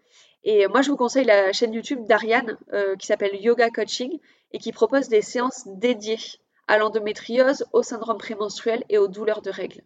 Et 0.45 0.69
moi, 0.69 0.83
je 0.83 0.91
vous 0.91 0.97
conseille 0.97 1.25
la 1.25 1.53
chaîne 1.53 1.75
YouTube 1.75 2.07
d'Ariane, 2.07 2.57
euh, 2.73 2.95
qui 2.95 3.09
s'appelle 3.09 3.35
Yoga 3.35 3.71
Coaching, 3.71 4.21
et 4.53 4.59
qui 4.59 4.71
propose 4.71 5.09
des 5.09 5.23
séances 5.23 5.67
dédiées 5.67 6.39
à 6.69 6.79
l'endométriose, 6.79 7.67
au 7.73 7.83
syndrome 7.83 8.19
prémenstruel 8.19 8.85
et 8.89 8.99
aux 8.99 9.09
douleurs 9.09 9.43
de 9.43 9.51
règles. 9.51 9.83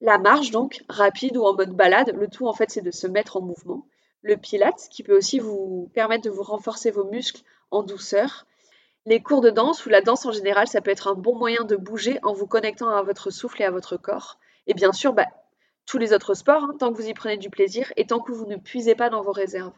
La 0.00 0.18
marche, 0.18 0.50
donc, 0.50 0.82
rapide 0.88 1.36
ou 1.36 1.44
en 1.44 1.54
mode 1.54 1.76
balade, 1.76 2.14
le 2.16 2.28
tout, 2.28 2.46
en 2.46 2.54
fait, 2.54 2.70
c'est 2.70 2.80
de 2.80 2.90
se 2.90 3.06
mettre 3.06 3.36
en 3.36 3.42
mouvement. 3.42 3.86
Le 4.22 4.36
pilate, 4.36 4.88
qui 4.90 5.02
peut 5.02 5.16
aussi 5.16 5.38
vous 5.38 5.90
permettre 5.94 6.24
de 6.24 6.30
vous 6.30 6.42
renforcer 6.42 6.90
vos 6.90 7.04
muscles 7.04 7.42
en 7.70 7.82
douceur. 7.82 8.46
Les 9.06 9.22
cours 9.22 9.40
de 9.40 9.50
danse 9.50 9.84
ou 9.84 9.88
la 9.90 10.00
danse 10.00 10.24
en 10.26 10.32
général, 10.32 10.68
ça 10.68 10.80
peut 10.80 10.90
être 10.90 11.08
un 11.08 11.14
bon 11.14 11.36
moyen 11.36 11.64
de 11.64 11.76
bouger 11.76 12.18
en 12.22 12.32
vous 12.32 12.46
connectant 12.46 12.88
à 12.88 13.02
votre 13.02 13.30
souffle 13.30 13.60
et 13.62 13.64
à 13.64 13.70
votre 13.70 13.96
corps. 13.96 14.38
Et 14.66 14.74
bien 14.74 14.92
sûr, 14.92 15.12
bah, 15.12 15.26
tous 15.86 15.98
les 15.98 16.12
autres 16.12 16.34
sports, 16.34 16.64
hein, 16.64 16.76
tant 16.78 16.92
que 16.92 16.96
vous 16.96 17.08
y 17.08 17.14
prenez 17.14 17.36
du 17.36 17.50
plaisir 17.50 17.92
et 17.96 18.06
tant 18.06 18.20
que 18.20 18.32
vous 18.32 18.46
ne 18.46 18.56
puisez 18.56 18.94
pas 18.94 19.10
dans 19.10 19.22
vos 19.22 19.32
réserves. 19.32 19.72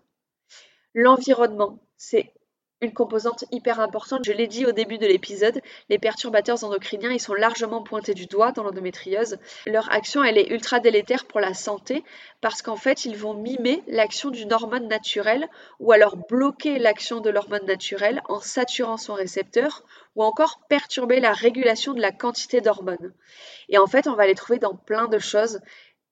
L'environnement, 0.94 1.78
c'est 1.96 2.32
une 2.82 2.92
composante 2.92 3.44
hyper 3.52 3.80
importante. 3.80 4.24
Je 4.24 4.32
l'ai 4.32 4.48
dit 4.48 4.66
au 4.66 4.72
début 4.72 4.98
de 4.98 5.06
l'épisode, 5.06 5.62
les 5.88 5.98
perturbateurs 5.98 6.62
endocriniens, 6.64 7.12
ils 7.12 7.20
sont 7.20 7.34
largement 7.34 7.82
pointés 7.82 8.12
du 8.12 8.26
doigt 8.26 8.52
dans 8.52 8.64
l'endométriose. 8.64 9.38
Leur 9.66 9.90
action, 9.92 10.22
elle 10.22 10.36
est 10.36 10.50
ultra 10.50 10.80
délétère 10.80 11.24
pour 11.24 11.40
la 11.40 11.54
santé 11.54 12.04
parce 12.40 12.60
qu'en 12.60 12.76
fait, 12.76 13.04
ils 13.04 13.16
vont 13.16 13.34
mimer 13.34 13.82
l'action 13.86 14.30
d'une 14.30 14.52
hormone 14.52 14.88
naturelle 14.88 15.48
ou 15.78 15.92
alors 15.92 16.16
bloquer 16.16 16.78
l'action 16.78 17.20
de 17.20 17.30
l'hormone 17.30 17.66
naturelle 17.66 18.20
en 18.28 18.40
saturant 18.40 18.96
son 18.96 19.14
récepteur 19.14 19.84
ou 20.16 20.24
encore 20.24 20.60
perturber 20.68 21.20
la 21.20 21.32
régulation 21.32 21.94
de 21.94 22.00
la 22.00 22.10
quantité 22.12 22.60
d'hormones. 22.60 23.14
Et 23.68 23.78
en 23.78 23.86
fait, 23.86 24.08
on 24.08 24.16
va 24.16 24.26
les 24.26 24.34
trouver 24.34 24.58
dans 24.58 24.74
plein 24.74 25.06
de 25.06 25.18
choses, 25.20 25.60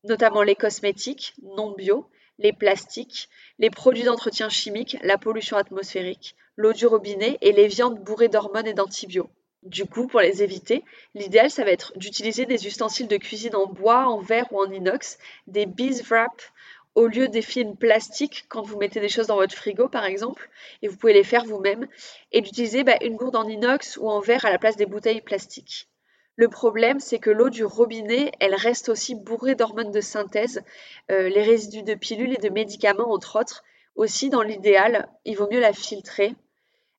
notamment 0.05 0.43
les 0.43 0.55
cosmétiques 0.55 1.35
non 1.43 1.73
bio, 1.73 2.09
les 2.41 2.53
plastiques, 2.53 3.29
les 3.59 3.71
produits 3.71 4.03
d'entretien 4.03 4.49
chimique, 4.49 4.97
la 5.03 5.19
pollution 5.19 5.57
atmosphérique, 5.57 6.35
l'eau 6.57 6.73
du 6.73 6.87
robinet 6.87 7.39
et 7.41 7.53
les 7.53 7.69
viandes 7.69 8.01
bourrées 8.01 8.29
d'hormones 8.29 8.67
et 8.67 8.75
d'antibiotiques. 8.75 9.31
Du 9.63 9.85
coup, 9.85 10.07
pour 10.07 10.21
les 10.21 10.43
éviter, 10.43 10.85
l'idéal, 11.15 11.51
ça 11.51 11.65
va 11.65 11.71
être 11.71 11.93
d'utiliser 11.99 12.47
des 12.47 12.67
ustensiles 12.67 13.09
de 13.09 13.19
cuisine 13.19 13.55
en 13.55 13.67
bois, 13.67 14.07
en 14.07 14.19
verre 14.19 14.51
ou 14.53 14.59
en 14.59 14.71
inox, 14.71 15.19
des 15.47 15.67
bees 15.67 16.03
wrap 16.09 16.33
au 16.95 17.07
lieu 17.07 17.29
des 17.29 17.43
films 17.43 17.77
plastiques 17.77 18.47
quand 18.49 18.63
vous 18.63 18.79
mettez 18.79 19.01
des 19.01 19.11
choses 19.11 19.27
dans 19.27 19.37
votre 19.37 19.55
frigo, 19.55 19.87
par 19.87 20.07
exemple, 20.07 20.49
et 20.81 20.89
vous 20.89 20.97
pouvez 20.97 21.13
les 21.13 21.25
faire 21.25 21.45
vous-même, 21.45 21.87
et 22.33 22.41
d'utiliser 22.41 22.85
bah, 22.85 22.97
une 23.03 23.17
gourde 23.17 23.37
en 23.37 23.47
inox 23.47 23.99
ou 23.99 24.09
en 24.09 24.21
verre 24.21 24.47
à 24.47 24.51
la 24.51 24.59
place 24.59 24.77
des 24.77 24.87
bouteilles 24.87 25.21
plastiques. 25.21 25.90
Le 26.41 26.49
problème, 26.49 27.01
c'est 27.01 27.19
que 27.19 27.29
l'eau 27.29 27.51
du 27.51 27.67
robinet, 27.67 28.33
elle 28.41 28.55
reste 28.55 28.89
aussi 28.89 29.15
bourrée 29.15 29.57
d'hormones 29.57 29.91
de 29.91 30.01
synthèse, 30.01 30.63
euh, 31.11 31.29
les 31.29 31.43
résidus 31.43 31.83
de 31.83 31.93
pilules 31.93 32.33
et 32.33 32.39
de 32.39 32.49
médicaments, 32.49 33.13
entre 33.13 33.39
autres. 33.39 33.63
Aussi, 33.95 34.31
dans 34.31 34.41
l'idéal, 34.41 35.11
il 35.27 35.37
vaut 35.37 35.51
mieux 35.53 35.61
la 35.61 35.75
filtrer 35.75 36.35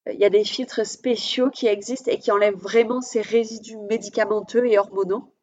il 0.06 0.20
y 0.20 0.26
a 0.26 0.30
des 0.30 0.44
filtres 0.44 0.86
spéciaux 0.86 1.50
qui 1.50 1.66
existent 1.66 2.12
et 2.12 2.20
qui 2.20 2.32
enlèvent 2.32 2.54
vraiment 2.54 3.02
ces 3.02 3.22
résidus 3.22 3.78
médicamenteux 3.78 4.68
et 4.68 4.78
hormonaux. 4.78 5.34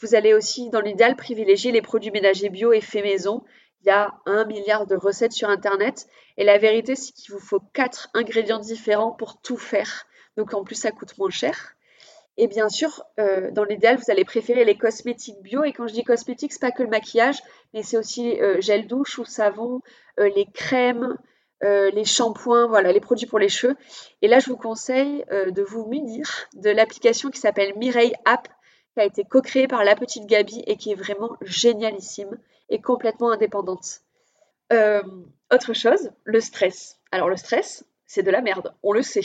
Vous 0.00 0.14
allez 0.14 0.32
aussi, 0.32 0.70
dans 0.70 0.80
l'idéal, 0.80 1.16
privilégier 1.16 1.72
les 1.72 1.82
produits 1.82 2.12
ménagers 2.12 2.50
bio 2.50 2.72
et 2.72 2.80
faits 2.80 3.02
maison. 3.02 3.42
Il 3.80 3.88
y 3.88 3.90
a 3.90 4.14
un 4.26 4.44
milliard 4.44 4.86
de 4.86 4.94
recettes 4.94 5.32
sur 5.32 5.48
Internet 5.48 6.06
et 6.36 6.44
la 6.44 6.58
vérité, 6.58 6.94
c'est 6.94 7.12
qu'il 7.12 7.34
vous 7.34 7.40
faut 7.40 7.60
quatre 7.72 8.10
ingrédients 8.14 8.60
différents 8.60 9.10
pour 9.10 9.40
tout 9.40 9.58
faire. 9.58 10.06
Donc 10.36 10.54
en 10.54 10.62
plus, 10.62 10.76
ça 10.76 10.92
coûte 10.92 11.18
moins 11.18 11.30
cher. 11.30 11.73
Et 12.36 12.48
bien 12.48 12.68
sûr, 12.68 13.04
euh, 13.20 13.50
dans 13.52 13.64
l'idéal, 13.64 13.96
vous 13.96 14.10
allez 14.10 14.24
préférer 14.24 14.64
les 14.64 14.76
cosmétiques 14.76 15.40
bio. 15.42 15.62
Et 15.64 15.72
quand 15.72 15.86
je 15.86 15.94
dis 15.94 16.02
cosmétiques, 16.02 16.52
c'est 16.52 16.60
pas 16.60 16.72
que 16.72 16.82
le 16.82 16.88
maquillage, 16.88 17.40
mais 17.72 17.82
c'est 17.82 17.96
aussi 17.96 18.40
euh, 18.40 18.60
gel 18.60 18.86
douche 18.86 19.18
ou 19.18 19.24
savon, 19.24 19.80
euh, 20.18 20.28
les 20.34 20.46
crèmes, 20.46 21.16
les 21.62 22.04
shampoings, 22.04 22.66
voilà, 22.66 22.92
les 22.92 23.00
produits 23.00 23.26
pour 23.26 23.38
les 23.38 23.48
cheveux. 23.48 23.74
Et 24.20 24.28
là, 24.28 24.38
je 24.38 24.50
vous 24.50 24.56
conseille 24.58 25.24
de 25.30 25.62
vous 25.62 25.86
munir 25.86 26.28
de 26.52 26.68
l'application 26.68 27.30
qui 27.30 27.40
s'appelle 27.40 27.72
Mireille 27.78 28.12
App, 28.26 28.48
qui 28.92 29.00
a 29.00 29.04
été 29.06 29.24
co-créée 29.24 29.66
par 29.66 29.82
la 29.82 29.96
petite 29.96 30.26
Gabi 30.26 30.62
et 30.66 30.76
qui 30.76 30.92
est 30.92 30.94
vraiment 30.94 31.38
génialissime 31.40 32.38
et 32.68 32.82
complètement 32.82 33.30
indépendante. 33.30 34.02
Autre 34.70 35.72
chose, 35.72 36.10
le 36.24 36.40
stress. 36.40 36.98
Alors 37.12 37.30
le 37.30 37.36
stress, 37.38 37.86
c'est 38.04 38.22
de 38.22 38.30
la 38.30 38.42
merde, 38.42 38.74
on 38.82 38.92
le 38.92 39.00
sait. 39.00 39.22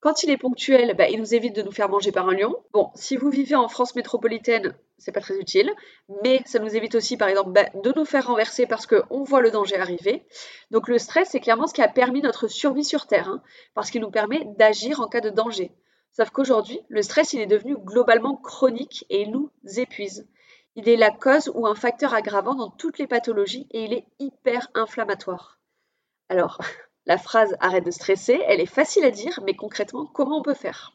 Quand 0.00 0.22
il 0.22 0.30
est 0.30 0.38
ponctuel, 0.38 0.94
bah, 0.96 1.10
il 1.10 1.18
nous 1.18 1.34
évite 1.34 1.54
de 1.54 1.60
nous 1.60 1.72
faire 1.72 1.90
manger 1.90 2.10
par 2.10 2.26
un 2.26 2.34
lion. 2.34 2.56
Bon, 2.72 2.90
si 2.94 3.16
vous 3.16 3.28
vivez 3.28 3.54
en 3.54 3.68
France 3.68 3.94
métropolitaine, 3.94 4.74
c'est 4.96 5.12
pas 5.12 5.20
très 5.20 5.38
utile, 5.38 5.70
mais 6.24 6.40
ça 6.46 6.58
nous 6.58 6.74
évite 6.74 6.94
aussi, 6.94 7.18
par 7.18 7.28
exemple, 7.28 7.50
bah, 7.52 7.66
de 7.74 7.92
nous 7.94 8.06
faire 8.06 8.26
renverser 8.28 8.66
parce 8.66 8.86
qu'on 8.86 9.24
voit 9.24 9.42
le 9.42 9.50
danger 9.50 9.76
arriver. 9.76 10.24
Donc 10.70 10.88
le 10.88 10.98
stress, 10.98 11.28
c'est 11.30 11.40
clairement 11.40 11.66
ce 11.66 11.74
qui 11.74 11.82
a 11.82 11.88
permis 11.88 12.22
notre 12.22 12.48
survie 12.48 12.84
sur 12.84 13.06
Terre, 13.06 13.28
hein, 13.28 13.42
parce 13.74 13.90
qu'il 13.90 14.00
nous 14.00 14.10
permet 14.10 14.46
d'agir 14.56 15.00
en 15.00 15.06
cas 15.06 15.20
de 15.20 15.28
danger. 15.28 15.70
Sauf 16.12 16.30
qu'aujourd'hui, 16.30 16.80
le 16.88 17.02
stress, 17.02 17.34
il 17.34 17.40
est 17.40 17.46
devenu 17.46 17.76
globalement 17.76 18.36
chronique 18.36 19.04
et 19.10 19.22
il 19.22 19.30
nous 19.30 19.50
épuise. 19.76 20.26
Il 20.76 20.88
est 20.88 20.96
la 20.96 21.10
cause 21.10 21.50
ou 21.54 21.66
un 21.66 21.74
facteur 21.74 22.14
aggravant 22.14 22.54
dans 22.54 22.70
toutes 22.70 22.98
les 22.98 23.06
pathologies 23.06 23.66
et 23.70 23.84
il 23.84 23.92
est 23.92 24.06
hyper 24.18 24.68
inflammatoire. 24.74 25.58
Alors, 26.30 26.58
la 27.06 27.18
phrase 27.18 27.56
arrête 27.60 27.84
de 27.84 27.90
stresser, 27.90 28.40
elle 28.46 28.60
est 28.60 28.66
facile 28.66 29.04
à 29.04 29.10
dire, 29.10 29.40
mais 29.44 29.54
concrètement, 29.54 30.06
comment 30.06 30.38
on 30.38 30.42
peut 30.42 30.54
faire? 30.54 30.92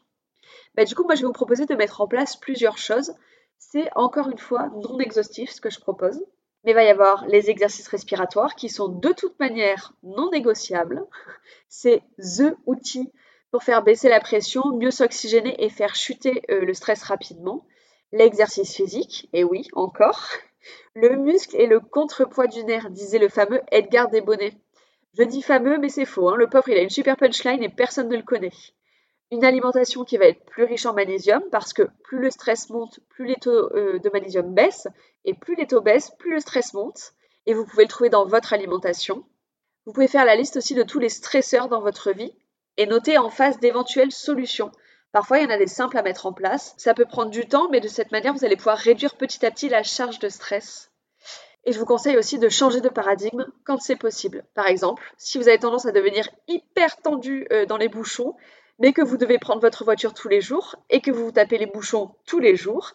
Bah, 0.74 0.84
Du 0.84 0.94
coup, 0.94 1.04
moi, 1.04 1.14
je 1.14 1.22
vais 1.22 1.26
vous 1.26 1.32
proposer 1.32 1.66
de 1.66 1.74
mettre 1.74 2.00
en 2.00 2.08
place 2.08 2.36
plusieurs 2.36 2.78
choses. 2.78 3.14
C'est 3.58 3.88
encore 3.96 4.28
une 4.28 4.38
fois 4.38 4.68
non 4.82 4.98
exhaustif 4.98 5.50
ce 5.50 5.60
que 5.60 5.70
je 5.70 5.80
propose. 5.80 6.22
Mais 6.64 6.72
il 6.72 6.74
va 6.74 6.84
y 6.84 6.88
avoir 6.88 7.26
les 7.26 7.48
exercices 7.48 7.88
respiratoires 7.88 8.56
qui 8.56 8.68
sont 8.68 8.88
de 8.88 9.12
toute 9.12 9.38
manière 9.38 9.92
non 10.02 10.30
négociables. 10.30 11.06
C'est 11.68 12.02
THE 12.18 12.56
outil 12.66 13.12
pour 13.50 13.62
faire 13.62 13.82
baisser 13.82 14.08
la 14.08 14.20
pression, 14.20 14.76
mieux 14.76 14.90
s'oxygéner 14.90 15.54
et 15.64 15.70
faire 15.70 15.94
chuter 15.94 16.42
euh, 16.50 16.60
le 16.64 16.74
stress 16.74 17.02
rapidement. 17.04 17.64
L'exercice 18.12 18.74
physique, 18.74 19.28
et 19.32 19.44
oui, 19.44 19.68
encore. 19.72 20.28
Le 20.94 21.16
muscle 21.16 21.56
et 21.56 21.66
le 21.66 21.80
contrepoids 21.80 22.48
du 22.48 22.64
nerf, 22.64 22.90
disait 22.90 23.18
le 23.18 23.28
fameux 23.28 23.60
Edgar 23.70 24.08
Desbonnets. 24.08 24.58
Je 25.18 25.22
dis 25.22 25.40
fameux, 25.40 25.78
mais 25.78 25.88
c'est 25.88 26.04
faux. 26.04 26.28
Hein. 26.28 26.36
Le 26.36 26.46
pauvre, 26.46 26.68
il 26.68 26.76
a 26.76 26.82
une 26.82 26.90
super 26.90 27.16
punchline 27.16 27.62
et 27.62 27.70
personne 27.70 28.08
ne 28.08 28.16
le 28.16 28.22
connaît. 28.22 28.52
Une 29.30 29.44
alimentation 29.44 30.04
qui 30.04 30.18
va 30.18 30.26
être 30.26 30.44
plus 30.44 30.64
riche 30.64 30.84
en 30.84 30.92
magnésium 30.92 31.42
parce 31.50 31.72
que 31.72 31.88
plus 32.04 32.18
le 32.18 32.30
stress 32.30 32.68
monte, 32.68 33.00
plus 33.08 33.24
les 33.24 33.36
taux 33.36 33.74
euh, 33.74 33.98
de 33.98 34.10
magnésium 34.10 34.52
baissent. 34.52 34.88
Et 35.24 35.32
plus 35.32 35.56
les 35.56 35.66
taux 35.66 35.80
baissent, 35.80 36.12
plus 36.18 36.32
le 36.32 36.40
stress 36.40 36.74
monte. 36.74 37.14
Et 37.46 37.54
vous 37.54 37.64
pouvez 37.64 37.84
le 37.84 37.88
trouver 37.88 38.10
dans 38.10 38.26
votre 38.26 38.52
alimentation. 38.52 39.24
Vous 39.86 39.92
pouvez 39.92 40.08
faire 40.08 40.26
la 40.26 40.36
liste 40.36 40.58
aussi 40.58 40.74
de 40.74 40.82
tous 40.82 40.98
les 40.98 41.08
stresseurs 41.08 41.68
dans 41.68 41.80
votre 41.80 42.12
vie 42.12 42.34
et 42.76 42.86
noter 42.86 43.16
en 43.16 43.30
face 43.30 43.58
d'éventuelles 43.58 44.12
solutions. 44.12 44.70
Parfois, 45.12 45.38
il 45.38 45.44
y 45.44 45.46
en 45.46 45.54
a 45.54 45.58
des 45.58 45.66
simples 45.66 45.96
à 45.96 46.02
mettre 46.02 46.26
en 46.26 46.34
place. 46.34 46.74
Ça 46.76 46.92
peut 46.92 47.06
prendre 47.06 47.30
du 47.30 47.48
temps, 47.48 47.70
mais 47.70 47.80
de 47.80 47.88
cette 47.88 48.12
manière, 48.12 48.34
vous 48.34 48.44
allez 48.44 48.56
pouvoir 48.56 48.76
réduire 48.76 49.16
petit 49.16 49.46
à 49.46 49.50
petit 49.50 49.70
la 49.70 49.82
charge 49.82 50.18
de 50.18 50.28
stress. 50.28 50.90
Et 51.66 51.72
je 51.72 51.80
vous 51.80 51.84
conseille 51.84 52.16
aussi 52.16 52.38
de 52.38 52.48
changer 52.48 52.80
de 52.80 52.88
paradigme 52.88 53.44
quand 53.64 53.78
c'est 53.78 53.96
possible. 53.96 54.44
Par 54.54 54.68
exemple, 54.68 55.02
si 55.18 55.36
vous 55.36 55.48
avez 55.48 55.58
tendance 55.58 55.84
à 55.84 55.90
devenir 55.90 56.28
hyper 56.46 56.96
tendu 56.96 57.46
euh, 57.50 57.66
dans 57.66 57.76
les 57.76 57.88
bouchons, 57.88 58.36
mais 58.78 58.92
que 58.92 59.02
vous 59.02 59.16
devez 59.16 59.38
prendre 59.38 59.60
votre 59.60 59.82
voiture 59.84 60.14
tous 60.14 60.28
les 60.28 60.40
jours 60.40 60.76
et 60.90 61.00
que 61.00 61.10
vous 61.10 61.24
vous 61.24 61.32
tapez 61.32 61.58
les 61.58 61.66
bouchons 61.66 62.14
tous 62.24 62.38
les 62.38 62.54
jours, 62.54 62.92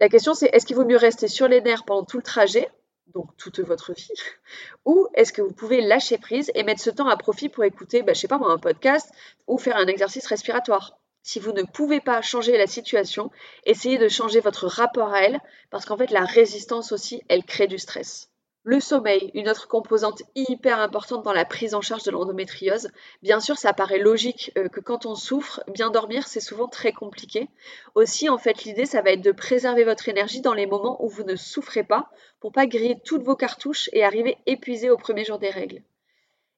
la 0.00 0.08
question 0.08 0.32
c'est 0.32 0.48
est-ce 0.54 0.64
qu'il 0.64 0.76
vaut 0.76 0.86
mieux 0.86 0.96
rester 0.96 1.28
sur 1.28 1.48
les 1.48 1.60
nerfs 1.60 1.84
pendant 1.84 2.04
tout 2.04 2.16
le 2.16 2.22
trajet, 2.22 2.70
donc 3.14 3.36
toute 3.36 3.60
votre 3.60 3.92
vie, 3.92 4.08
ou 4.86 5.06
est-ce 5.14 5.32
que 5.32 5.42
vous 5.42 5.52
pouvez 5.52 5.82
lâcher 5.82 6.16
prise 6.16 6.50
et 6.54 6.62
mettre 6.62 6.80
ce 6.80 6.90
temps 6.90 7.08
à 7.08 7.18
profit 7.18 7.50
pour 7.50 7.64
écouter, 7.64 8.02
bah, 8.02 8.14
je 8.14 8.20
sais 8.20 8.28
pas 8.28 8.38
moi, 8.38 8.50
un 8.50 8.58
podcast 8.58 9.10
ou 9.46 9.58
faire 9.58 9.76
un 9.76 9.86
exercice 9.86 10.26
respiratoire? 10.26 10.98
Si 11.24 11.40
vous 11.40 11.52
ne 11.52 11.62
pouvez 11.62 12.00
pas 12.00 12.20
changer 12.20 12.58
la 12.58 12.66
situation, 12.66 13.30
essayez 13.64 13.96
de 13.96 14.08
changer 14.08 14.40
votre 14.40 14.66
rapport 14.66 15.14
à 15.14 15.22
elle, 15.22 15.40
parce 15.70 15.86
qu'en 15.86 15.96
fait, 15.96 16.10
la 16.10 16.26
résistance 16.26 16.92
aussi, 16.92 17.22
elle 17.28 17.44
crée 17.44 17.66
du 17.66 17.78
stress. 17.78 18.30
Le 18.62 18.78
sommeil, 18.78 19.30
une 19.32 19.48
autre 19.48 19.66
composante 19.66 20.22
hyper 20.34 20.80
importante 20.80 21.22
dans 21.22 21.32
la 21.32 21.46
prise 21.46 21.74
en 21.74 21.80
charge 21.80 22.02
de 22.02 22.10
l'endométriose. 22.10 22.90
Bien 23.22 23.40
sûr, 23.40 23.56
ça 23.56 23.72
paraît 23.72 23.98
logique 23.98 24.52
euh, 24.58 24.68
que 24.68 24.80
quand 24.80 25.06
on 25.06 25.14
souffre, 25.14 25.62
bien 25.68 25.90
dormir, 25.90 26.28
c'est 26.28 26.40
souvent 26.40 26.68
très 26.68 26.92
compliqué. 26.92 27.48
Aussi, 27.94 28.28
en 28.28 28.38
fait, 28.38 28.64
l'idée, 28.64 28.84
ça 28.84 29.00
va 29.00 29.12
être 29.12 29.22
de 29.22 29.32
préserver 29.32 29.84
votre 29.84 30.10
énergie 30.10 30.42
dans 30.42 30.54
les 30.54 30.66
moments 30.66 31.02
où 31.02 31.08
vous 31.08 31.24
ne 31.24 31.36
souffrez 31.36 31.84
pas 31.84 32.10
pour 32.38 32.52
pas 32.52 32.66
griller 32.66 32.98
toutes 33.02 33.22
vos 33.22 33.36
cartouches 33.36 33.88
et 33.94 34.04
arriver 34.04 34.36
épuisé 34.44 34.90
au 34.90 34.98
premier 34.98 35.24
jour 35.24 35.38
des 35.38 35.50
règles. 35.50 35.82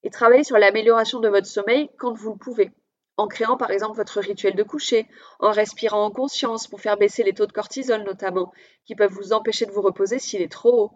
Et 0.02 0.10
travailler 0.10 0.44
sur 0.44 0.58
l'amélioration 0.58 1.20
de 1.20 1.28
votre 1.28 1.46
sommeil 1.46 1.88
quand 1.98 2.14
vous 2.14 2.32
le 2.32 2.38
pouvez 2.38 2.72
en 3.16 3.28
créant 3.28 3.56
par 3.56 3.70
exemple 3.70 3.96
votre 3.96 4.20
rituel 4.20 4.54
de 4.54 4.62
coucher, 4.62 5.06
en 5.40 5.50
respirant 5.50 6.04
en 6.04 6.10
conscience 6.10 6.66
pour 6.66 6.80
faire 6.80 6.96
baisser 6.96 7.22
les 7.22 7.32
taux 7.32 7.46
de 7.46 7.52
cortisol 7.52 8.02
notamment, 8.04 8.52
qui 8.84 8.94
peuvent 8.94 9.12
vous 9.12 9.32
empêcher 9.32 9.66
de 9.66 9.72
vous 9.72 9.82
reposer 9.82 10.18
s'il 10.18 10.42
est 10.42 10.52
trop 10.52 10.82
haut, 10.82 10.90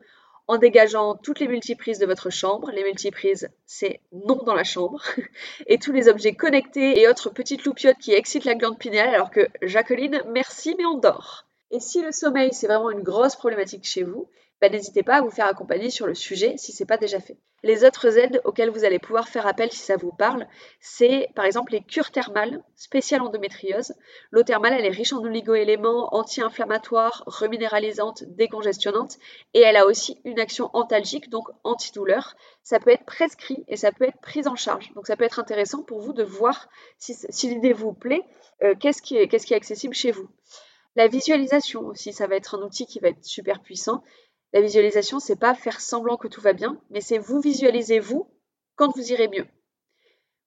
en 0.50 0.58
dégageant 0.58 1.14
toutes 1.14 1.38
les 1.38 1.46
multiprises 1.46 2.00
de 2.00 2.06
votre 2.06 2.28
chambre. 2.28 2.72
Les 2.72 2.82
multiprises, 2.82 3.50
c'est 3.66 4.00
non 4.12 4.42
dans 4.44 4.54
la 4.54 4.64
chambre. 4.64 5.00
Et 5.68 5.78
tous 5.78 5.92
les 5.92 6.08
objets 6.08 6.34
connectés 6.34 7.00
et 7.00 7.06
autres 7.06 7.30
petites 7.30 7.64
loupiottes 7.64 7.98
qui 7.98 8.12
excitent 8.12 8.44
la 8.44 8.56
glande 8.56 8.76
pinéale, 8.76 9.14
alors 9.14 9.30
que 9.30 9.48
Jacqueline, 9.62 10.20
merci, 10.26 10.74
mais 10.76 10.86
on 10.86 10.98
dort. 10.98 11.44
Et 11.70 11.78
si 11.78 12.02
le 12.02 12.10
sommeil, 12.10 12.52
c'est 12.52 12.66
vraiment 12.66 12.90
une 12.90 13.04
grosse 13.04 13.36
problématique 13.36 13.84
chez 13.84 14.02
vous, 14.02 14.28
bah, 14.60 14.68
n'hésitez 14.68 15.02
pas 15.02 15.16
à 15.16 15.20
vous 15.22 15.30
faire 15.30 15.46
accompagner 15.46 15.90
sur 15.90 16.06
le 16.06 16.14
sujet 16.14 16.54
si 16.56 16.72
ce 16.72 16.82
n'est 16.82 16.86
pas 16.86 16.98
déjà 16.98 17.18
fait. 17.18 17.38
Les 17.62 17.84
autres 17.84 18.18
aides 18.18 18.40
auxquelles 18.44 18.70
vous 18.70 18.84
allez 18.84 18.98
pouvoir 18.98 19.28
faire 19.28 19.46
appel 19.46 19.70
si 19.70 19.78
ça 19.78 19.96
vous 19.96 20.12
parle, 20.12 20.46
c'est 20.80 21.28
par 21.34 21.44
exemple 21.44 21.72
les 21.72 21.82
cures 21.82 22.10
thermales 22.10 22.62
spéciales 22.74 23.20
endométriose. 23.20 23.94
L'eau 24.30 24.42
thermale, 24.42 24.74
elle 24.74 24.86
est 24.86 24.90
riche 24.90 25.12
en 25.12 25.22
oligo-éléments, 25.22 26.14
anti-inflammatoires, 26.14 27.22
reminéralisantes, 27.26 28.24
décongestionnantes 28.28 29.18
et 29.52 29.60
elle 29.60 29.76
a 29.76 29.86
aussi 29.86 30.20
une 30.24 30.40
action 30.40 30.70
antalgique, 30.72 31.28
donc 31.28 31.48
antidouleur. 31.64 32.34
Ça 32.62 32.80
peut 32.80 32.90
être 32.90 33.04
prescrit 33.04 33.64
et 33.68 33.76
ça 33.76 33.92
peut 33.92 34.04
être 34.04 34.20
pris 34.20 34.46
en 34.46 34.56
charge. 34.56 34.92
Donc 34.94 35.06
ça 35.06 35.16
peut 35.16 35.24
être 35.24 35.38
intéressant 35.38 35.82
pour 35.82 36.00
vous 36.00 36.12
de 36.12 36.22
voir 36.22 36.68
si, 36.98 37.48
l'idée 37.48 37.72
vous 37.72 37.92
plaît, 37.92 38.22
euh, 38.62 38.74
qu'est-ce 38.78 39.02
qui, 39.02 39.16
qui 39.28 39.54
est 39.54 39.56
accessible 39.56 39.94
chez 39.94 40.12
vous. 40.12 40.28
La 40.96 41.06
visualisation 41.06 41.86
aussi, 41.86 42.12
ça 42.12 42.26
va 42.26 42.36
être 42.36 42.56
un 42.56 42.62
outil 42.62 42.86
qui 42.86 42.98
va 42.98 43.08
être 43.08 43.24
super 43.24 43.60
puissant. 43.62 44.02
La 44.52 44.60
visualisation, 44.60 45.20
c'est 45.20 45.38
pas 45.38 45.54
faire 45.54 45.80
semblant 45.80 46.16
que 46.16 46.28
tout 46.28 46.40
va 46.40 46.52
bien, 46.52 46.80
mais 46.90 47.00
c'est 47.00 47.18
vous 47.18 47.40
visualisez 47.40 48.00
vous 48.00 48.28
quand 48.76 48.94
vous 48.96 49.12
irez 49.12 49.28
mieux. 49.28 49.46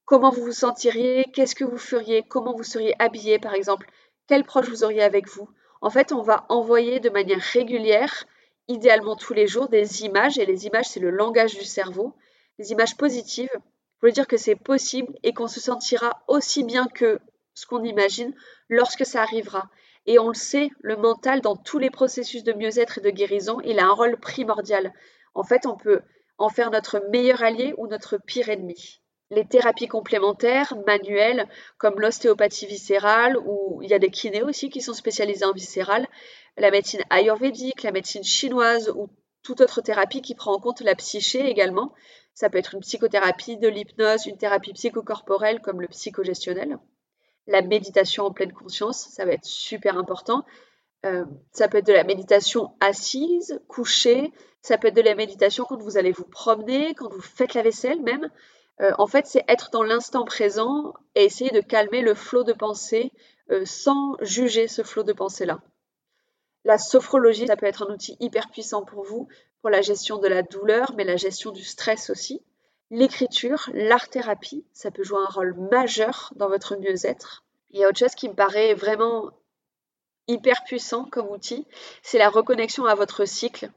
Comment 0.06 0.32
vous 0.32 0.44
vous 0.44 0.52
sentiriez, 0.52 1.26
qu'est-ce 1.34 1.56
que 1.56 1.64
vous 1.64 1.78
feriez, 1.78 2.24
comment 2.24 2.56
vous 2.56 2.64
seriez 2.64 2.94
habillé 3.00 3.40
par 3.40 3.54
exemple, 3.54 3.90
quel 4.28 4.44
proche 4.44 4.68
vous 4.68 4.84
auriez 4.84 5.02
avec 5.02 5.30
vous. 5.30 5.50
En 5.82 5.90
fait, 5.90 6.12
on 6.12 6.22
va 6.22 6.46
envoyer 6.50 7.00
de 7.00 7.10
manière 7.10 7.40
régulière, 7.40 8.26
idéalement 8.68 9.16
tous 9.16 9.34
les 9.34 9.48
jours, 9.48 9.70
des 9.70 10.04
images, 10.04 10.38
et 10.38 10.46
les 10.46 10.66
images, 10.66 10.90
c'est 10.90 11.00
le 11.00 11.10
langage 11.10 11.58
du 11.58 11.66
cerveau, 11.66 12.14
des 12.60 12.72
images 12.72 12.98
positives, 12.98 13.52
pour 14.00 14.12
dire 14.12 14.28
que 14.28 14.38
c'est 14.38 14.56
possible 14.56 15.14
et 15.24 15.34
qu'on 15.34 15.48
se 15.48 15.62
sentira 15.62 16.24
aussi 16.28 16.64
bien 16.64 16.88
que 16.88 17.20
ce 17.54 17.66
qu'on 17.66 17.84
imagine 17.84 18.34
lorsque 18.68 19.06
ça 19.06 19.22
arrivera. 19.22 19.70
Et 20.06 20.20
on 20.20 20.28
le 20.28 20.34
sait, 20.34 20.70
le 20.82 20.98
mental, 20.98 21.42
dans 21.42 21.56
tous 21.56 21.80
les 21.80 21.90
processus 21.90 22.44
de 22.44 22.54
mieux-être 22.54 22.98
et 22.98 23.02
de 23.02 23.10
guérison, 23.10 23.60
il 23.64 23.80
a 23.80 23.86
un 23.86 23.94
rôle 23.94 24.18
primordial. 24.20 24.94
En 25.34 25.44
fait, 25.44 25.66
on 25.66 25.78
peut 25.78 26.02
en 26.38 26.50
faire 26.50 26.72
notre 26.72 27.02
meilleur 27.10 27.42
allié 27.42 27.74
ou 27.78 27.88
notre 27.88 28.18
pire 28.18 28.50
ennemi. 28.50 29.02
Les 29.30 29.46
thérapies 29.46 29.88
complémentaires, 29.88 30.76
manuelles, 30.86 31.48
comme 31.78 32.00
l'ostéopathie 32.00 32.68
viscérale, 32.68 33.38
ou 33.38 33.82
il 33.82 33.90
y 33.90 33.94
a 33.94 34.00
des 34.00 34.12
kinés 34.12 34.44
aussi 34.44 34.70
qui 34.70 34.82
sont 34.82 34.94
spécialisés 34.94 35.46
en 35.46 35.54
viscéral, 35.54 36.08
la 36.58 36.70
médecine 36.70 37.04
ayurvédique, 37.10 37.84
la 37.84 37.92
médecine 37.92 38.24
chinoise 38.24 38.92
ou 38.96 39.10
toute 39.42 39.62
autre 39.62 39.82
thérapie 39.82 40.22
qui 40.22 40.36
prend 40.36 40.54
en 40.54 40.60
compte 40.60 40.82
la 40.82 40.96
psyché 40.96 41.48
également. 41.50 41.94
Ça 42.34 42.50
peut 42.50 42.58
être 42.58 42.76
une 42.76 42.82
psychothérapie, 42.82 43.58
de 43.58 43.68
l'hypnose, 43.68 44.26
une 44.26 44.38
thérapie 44.38 44.74
psychocorporelle 44.74 45.62
comme 45.62 45.82
le 45.82 45.88
psychogestionnel 45.88 46.78
la 47.48 47.62
méditation 47.62 48.26
en 48.26 48.32
pleine 48.32 48.54
conscience, 48.54 49.10
ça 49.10 49.26
va 49.26 49.34
être 49.34 49.46
super 49.46 49.98
important. 49.98 50.46
Euh, 51.06 51.26
ça 51.52 51.68
peut 51.68 51.80
être 51.80 51.88
de 51.88 51.94
la 51.94 52.06
méditation 52.06 52.72
assise, 52.80 53.60
couchée, 53.68 54.32
ça 54.62 54.78
peut 54.78 54.88
être 54.88 54.96
de 54.96 55.02
la 55.02 55.16
méditation 55.16 55.66
quand 55.66 55.82
vous 55.82 55.98
allez 55.98 56.12
vous 56.12 56.24
promener, 56.24 56.94
quand 56.96 57.12
vous 57.12 57.22
faites 57.22 57.54
la 57.54 57.62
vaisselle 57.62 58.02
même. 58.02 58.30
Euh, 58.82 58.92
en 58.98 59.08
fait, 59.08 59.28
c'est 59.28 59.44
être 59.48 59.70
dans 59.72 59.84
l'instant 59.84 60.24
présent 60.24 60.94
et 61.16 61.26
essayer 61.26 61.52
de 61.52 61.60
calmer 61.60 62.02
le 62.02 62.16
flot 62.16 62.44
de 62.44 62.54
pensée 62.54 63.12
euh, 63.52 63.66
sans 63.66 64.16
juger 64.22 64.68
ce 64.68 64.84
flot 64.84 65.04
de 65.04 65.14
pensée-là. 65.14 65.60
La 66.64 66.78
sophrologie, 66.78 67.48
ça 67.48 67.58
peut 67.58 67.66
être 67.66 67.86
un 67.88 67.94
outil 67.94 68.16
hyper 68.22 68.50
puissant 68.50 68.86
pour 68.86 69.04
vous, 69.04 69.28
pour 69.62 69.70
la 69.70 69.82
gestion 69.82 70.18
de 70.18 70.30
la 70.30 70.44
douleur, 70.44 70.94
mais 70.96 71.04
la 71.04 71.18
gestion 71.18 71.52
du 71.52 71.64
stress 71.64 72.10
aussi. 72.10 72.42
L'écriture, 72.96 73.72
l'art-thérapie, 73.74 74.68
ça 74.72 74.92
peut 74.92 75.04
jouer 75.04 75.18
un 75.18 75.32
rôle 75.32 75.56
majeur 75.72 76.32
dans 76.36 76.48
votre 76.48 76.76
mieux-être. 76.76 77.44
Il 77.72 77.80
y 77.80 77.84
a 77.84 77.90
autre 77.90 77.98
chose 77.98 78.14
qui 78.14 78.30
me 78.30 78.36
paraît 78.36 78.76
vraiment 78.76 79.32
hyper 80.28 80.64
puissant 80.64 81.06
comme 81.06 81.28
outil, 81.32 81.66
c'est 82.04 82.20
la 82.20 82.30
reconnexion 82.30 82.86
à 82.86 82.94
votre 82.94 83.26
cycle. 83.26 83.72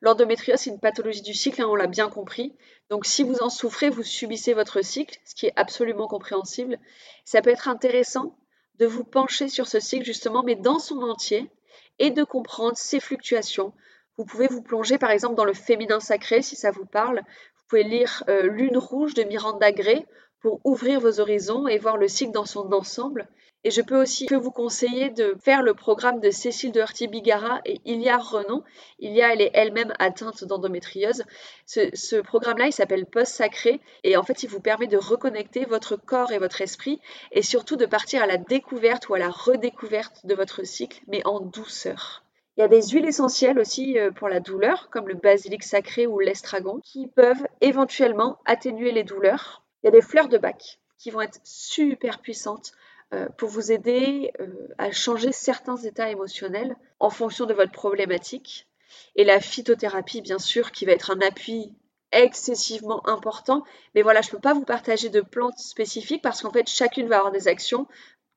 L'endométriose, 0.00 0.60
c'est 0.60 0.70
une 0.70 0.78
pathologie 0.78 1.22
du 1.22 1.34
cycle, 1.34 1.60
hein, 1.60 1.66
on 1.68 1.74
l'a 1.74 1.88
bien 1.88 2.08
compris. 2.08 2.54
Donc 2.88 3.04
si 3.04 3.24
vous 3.24 3.42
en 3.42 3.50
souffrez, 3.50 3.90
vous 3.90 4.04
subissez 4.04 4.54
votre 4.54 4.80
cycle, 4.80 5.18
ce 5.24 5.34
qui 5.34 5.46
est 5.46 5.52
absolument 5.56 6.06
compréhensible. 6.06 6.78
Ça 7.24 7.42
peut 7.42 7.50
être 7.50 7.66
intéressant 7.66 8.38
de 8.78 8.86
vous 8.86 9.02
pencher 9.02 9.48
sur 9.48 9.66
ce 9.66 9.80
cycle 9.80 10.04
justement, 10.04 10.44
mais 10.44 10.54
dans 10.54 10.78
son 10.78 11.02
entier, 11.02 11.50
et 11.98 12.12
de 12.12 12.22
comprendre 12.22 12.76
ses 12.76 13.00
fluctuations. 13.00 13.72
Vous 14.18 14.24
pouvez 14.24 14.46
vous 14.46 14.62
plonger 14.62 14.98
par 14.98 15.10
exemple 15.10 15.34
dans 15.34 15.44
le 15.44 15.52
féminin 15.52 15.98
sacré 15.98 16.42
si 16.42 16.54
ça 16.54 16.70
vous 16.70 16.86
parle 16.86 17.24
pouvez 17.72 17.84
lire 17.84 18.22
euh, 18.28 18.42
Lune 18.42 18.76
rouge 18.76 19.14
de 19.14 19.22
Miranda 19.22 19.72
Gray 19.72 20.04
pour 20.42 20.60
ouvrir 20.62 21.00
vos 21.00 21.20
horizons 21.20 21.66
et 21.66 21.78
voir 21.78 21.96
le 21.96 22.06
cycle 22.06 22.32
dans 22.32 22.44
son 22.44 22.70
ensemble. 22.70 23.26
Et 23.64 23.70
je 23.70 23.80
peux 23.80 23.98
aussi 23.98 24.26
vous 24.30 24.50
conseiller 24.50 25.08
de 25.08 25.34
faire 25.42 25.62
le 25.62 25.72
programme 25.72 26.20
de 26.20 26.30
Cécile 26.30 26.72
de 26.72 26.80
Hurty-Bigara 26.80 27.62
et 27.64 27.80
Ilia 27.86 28.18
Renon. 28.18 28.62
Ilia, 28.98 29.32
elle 29.32 29.40
est 29.40 29.52
elle-même 29.54 29.94
atteinte 29.98 30.44
d'endométriose. 30.44 31.24
Ce, 31.64 31.88
ce 31.94 32.16
programme-là, 32.16 32.66
il 32.66 32.74
s'appelle 32.74 33.06
Post 33.06 33.32
Sacré 33.36 33.80
et 34.04 34.18
en 34.18 34.22
fait, 34.22 34.42
il 34.42 34.50
vous 34.50 34.60
permet 34.60 34.86
de 34.86 34.98
reconnecter 34.98 35.64
votre 35.64 35.96
corps 35.96 36.32
et 36.32 36.38
votre 36.38 36.60
esprit 36.60 37.00
et 37.30 37.40
surtout 37.40 37.76
de 37.76 37.86
partir 37.86 38.22
à 38.22 38.26
la 38.26 38.36
découverte 38.36 39.08
ou 39.08 39.14
à 39.14 39.18
la 39.18 39.30
redécouverte 39.30 40.26
de 40.26 40.34
votre 40.34 40.62
cycle, 40.66 41.00
mais 41.06 41.26
en 41.26 41.40
douceur. 41.40 42.21
Il 42.56 42.60
y 42.60 42.64
a 42.64 42.68
des 42.68 42.82
huiles 42.88 43.06
essentielles 43.06 43.58
aussi 43.58 43.98
euh, 43.98 44.10
pour 44.10 44.28
la 44.28 44.40
douleur, 44.40 44.90
comme 44.90 45.08
le 45.08 45.14
basilic 45.14 45.62
sacré 45.62 46.06
ou 46.06 46.18
l'estragon, 46.20 46.80
qui 46.84 47.06
peuvent 47.06 47.46
éventuellement 47.62 48.38
atténuer 48.44 48.92
les 48.92 49.04
douleurs. 49.04 49.64
Il 49.82 49.86
y 49.86 49.88
a 49.88 49.92
des 49.92 50.02
fleurs 50.02 50.28
de 50.28 50.36
bac 50.36 50.78
qui 50.98 51.10
vont 51.10 51.22
être 51.22 51.40
super 51.44 52.20
puissantes 52.20 52.72
euh, 53.14 53.28
pour 53.38 53.48
vous 53.48 53.72
aider 53.72 54.32
euh, 54.40 54.46
à 54.78 54.92
changer 54.92 55.32
certains 55.32 55.76
états 55.76 56.10
émotionnels 56.10 56.76
en 57.00 57.08
fonction 57.08 57.46
de 57.46 57.54
votre 57.54 57.72
problématique. 57.72 58.68
Et 59.16 59.24
la 59.24 59.40
phytothérapie, 59.40 60.20
bien 60.20 60.38
sûr, 60.38 60.72
qui 60.72 60.84
va 60.84 60.92
être 60.92 61.10
un 61.10 61.20
appui 61.20 61.74
excessivement 62.12 63.06
important. 63.08 63.64
Mais 63.94 64.02
voilà, 64.02 64.20
je 64.20 64.28
ne 64.28 64.32
peux 64.32 64.40
pas 64.40 64.52
vous 64.54 64.64
partager 64.64 65.08
de 65.08 65.22
plantes 65.22 65.58
spécifiques 65.58 66.22
parce 66.22 66.42
qu'en 66.42 66.52
fait, 66.52 66.68
chacune 66.68 67.08
va 67.08 67.18
avoir 67.18 67.32
des 67.32 67.48
actions 67.48 67.86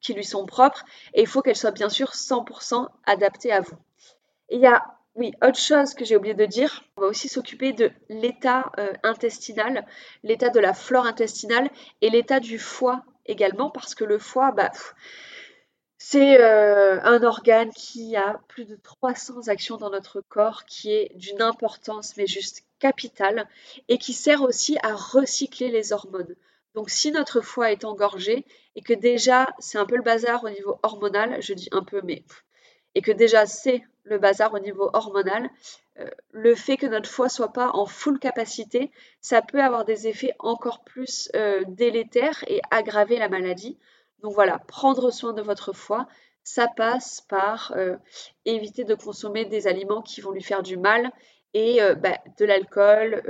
qui 0.06 0.14
lui 0.14 0.26
sont 0.26 0.46
propres 0.46 0.84
et 1.14 1.22
il 1.22 1.28
faut 1.28 1.42
qu'elles 1.42 1.56
soient 1.56 1.72
bien 1.72 1.90
sûr 1.90 2.12
100% 2.12 2.88
adaptées 3.06 3.52
à 3.52 3.62
vous 3.62 3.78
il 4.50 4.60
y 4.60 4.68
a, 4.68 4.84
oui, 5.16 5.34
autre 5.42 5.60
chose 5.60 5.94
que 5.94 6.06
j'ai 6.06 6.16
oublié 6.16 6.34
de 6.34 6.46
dire, 6.46 6.84
on 6.98 7.02
va 7.02 7.08
aussi 7.08 7.30
s'occuper 7.30 7.74
de 7.74 7.92
l'état 8.10 8.72
euh, 8.78 8.94
intestinal, 9.04 9.86
l'état 10.24 10.50
de 10.50 10.60
la 10.60 10.74
flore 10.74 11.06
intestinale 11.06 11.70
et 12.02 12.10
l'état 12.10 12.40
du 12.40 12.60
foie 12.60 13.04
également, 13.26 13.70
parce 13.70 13.96
que 13.96 14.04
le 14.04 14.20
foie, 14.20 14.52
bah, 14.52 14.72
c'est 15.98 16.40
euh, 16.40 17.02
un 17.02 17.24
organe 17.24 17.72
qui 17.72 18.16
a 18.16 18.40
plus 18.48 18.66
de 18.66 18.76
300 18.76 19.48
actions 19.48 19.78
dans 19.78 19.90
notre 19.90 20.22
corps, 20.22 20.66
qui 20.66 20.92
est 20.92 21.12
d'une 21.16 21.42
importance, 21.42 22.16
mais 22.18 22.28
juste 22.28 22.64
capitale, 22.80 23.48
et 23.88 23.98
qui 23.98 24.14
sert 24.14 24.42
aussi 24.42 24.78
à 24.84 24.94
recycler 24.94 25.70
les 25.70 25.94
hormones. 25.94 26.36
Donc 26.76 26.90
si 26.90 27.12
notre 27.12 27.40
foie 27.40 27.72
est 27.72 27.86
engorgé 27.86 28.46
et 28.76 28.82
que 28.82 28.94
déjà 28.94 29.48
c'est 29.60 29.78
un 29.78 29.86
peu 29.86 29.96
le 29.96 30.04
bazar 30.04 30.44
au 30.44 30.50
niveau 30.50 30.78
hormonal, 30.84 31.42
je 31.42 31.54
dis 31.54 31.70
un 31.72 31.84
peu 31.84 32.02
mais 32.04 32.24
et 32.96 33.02
que 33.02 33.12
déjà 33.12 33.46
c'est 33.46 33.84
le 34.04 34.18
bazar 34.18 34.54
au 34.54 34.60
niveau 34.60 34.90
hormonal, 34.94 35.50
euh, 36.00 36.10
le 36.32 36.56
fait 36.56 36.78
que 36.78 36.86
notre 36.86 37.10
foie 37.10 37.30
soit 37.30 37.54
pas 37.54 37.72
en 37.74 37.86
full 37.86 38.20
capacité, 38.20 38.92
ça 39.22 39.42
peut 39.42 39.62
avoir 39.62 39.86
des 39.86 40.08
effets 40.08 40.34
encore 40.40 40.84
plus 40.84 41.30
euh, 41.36 41.64
délétères 41.68 42.44
et 42.48 42.62
aggraver 42.72 43.18
la 43.18 43.30
maladie. 43.30 43.78
Donc 44.22 44.34
voilà, 44.34 44.60
prendre 44.68 45.12
soin 45.12 45.34
de 45.34 45.42
votre 45.42 45.74
foie, 45.74 46.08
ça 46.46 46.70
passe 46.78 47.20
par 47.28 47.74
euh, 47.76 47.98
éviter 48.46 48.86
de 48.86 48.96
consommer 48.96 49.44
des 49.44 49.68
aliments 49.68 50.02
qui 50.02 50.22
vont 50.22 50.32
lui 50.32 50.42
faire 50.42 50.64
du 50.64 50.78
mal 50.78 51.12
et 51.54 51.80
bah, 52.02 52.18
de 52.38 52.44
l'alcool 52.44 53.24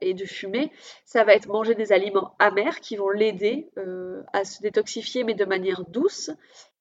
et 0.00 0.14
de 0.14 0.24
fumer. 0.24 0.70
Ça 1.04 1.24
va 1.24 1.34
être 1.34 1.48
manger 1.48 1.74
des 1.74 1.90
aliments 1.90 2.36
amers 2.38 2.78
qui 2.78 2.94
vont 2.94 3.10
l'aider 3.10 3.72
à 4.32 4.44
se 4.44 4.62
détoxifier 4.62 5.24
mais 5.24 5.34
de 5.34 5.44
manière 5.44 5.82
douce. 5.88 6.30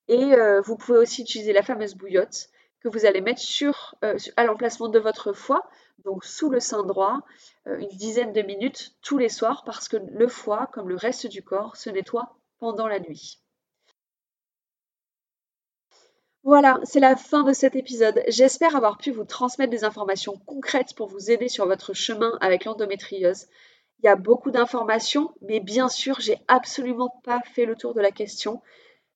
Et 0.08 0.30
vous 0.63 0.77
pouvez 0.77 0.99
aussi 0.99 1.23
utiliser 1.23 1.54
la 1.54 1.63
fameuse 1.63 1.95
bouillotte 1.95 2.51
que 2.82 2.89
vous 2.89 3.06
allez 3.06 3.21
mettre 3.21 3.41
sur, 3.41 3.95
euh, 4.04 4.17
à 4.36 4.43
l'emplacement 4.43 4.89
de 4.89 4.99
votre 4.99 5.34
foie, 5.34 5.69
donc 6.04 6.25
sous 6.25 6.49
le 6.49 6.60
sein 6.60 6.84
droit, 6.84 7.21
euh, 7.67 7.77
une 7.77 7.89
dizaine 7.89 8.34
de 8.34 8.41
minutes 8.41 8.95
tous 9.01 9.17
les 9.17 9.30
soirs, 9.30 9.63
parce 9.65 9.88
que 9.88 9.97
le 9.97 10.27
foie, 10.27 10.67
comme 10.73 10.89
le 10.89 10.95
reste 10.95 11.27
du 11.27 11.43
corps, 11.43 11.75
se 11.75 11.89
nettoie 11.89 12.36
pendant 12.60 12.88
la 12.88 12.99
nuit. 12.99 13.40
Voilà, 16.43 16.80
c'est 16.84 16.99
la 16.99 17.15
fin 17.15 17.43
de 17.43 17.54
cet 17.54 17.75
épisode. 17.75 18.23
J'espère 18.27 18.75
avoir 18.75 18.97
pu 18.97 19.12
vous 19.12 19.25
transmettre 19.25 19.69
des 19.69 19.84
informations 19.84 20.38
concrètes 20.47 20.95
pour 20.95 21.08
vous 21.08 21.30
aider 21.30 21.49
sur 21.49 21.67
votre 21.67 21.93
chemin 21.93 22.36
avec 22.41 22.65
l'endométriose. 22.65 23.45
Il 23.99 24.08
y 24.08 24.10
a 24.10 24.15
beaucoup 24.15 24.49
d'informations, 24.49 25.32
mais 25.41 25.60
bien 25.60 25.88
sûr, 25.88 26.19
j'ai 26.19 26.39
absolument 26.47 27.13
pas 27.23 27.39
fait 27.54 27.65
le 27.65 27.75
tour 27.75 27.93
de 27.93 28.01
la 28.01 28.10
question. 28.10 28.60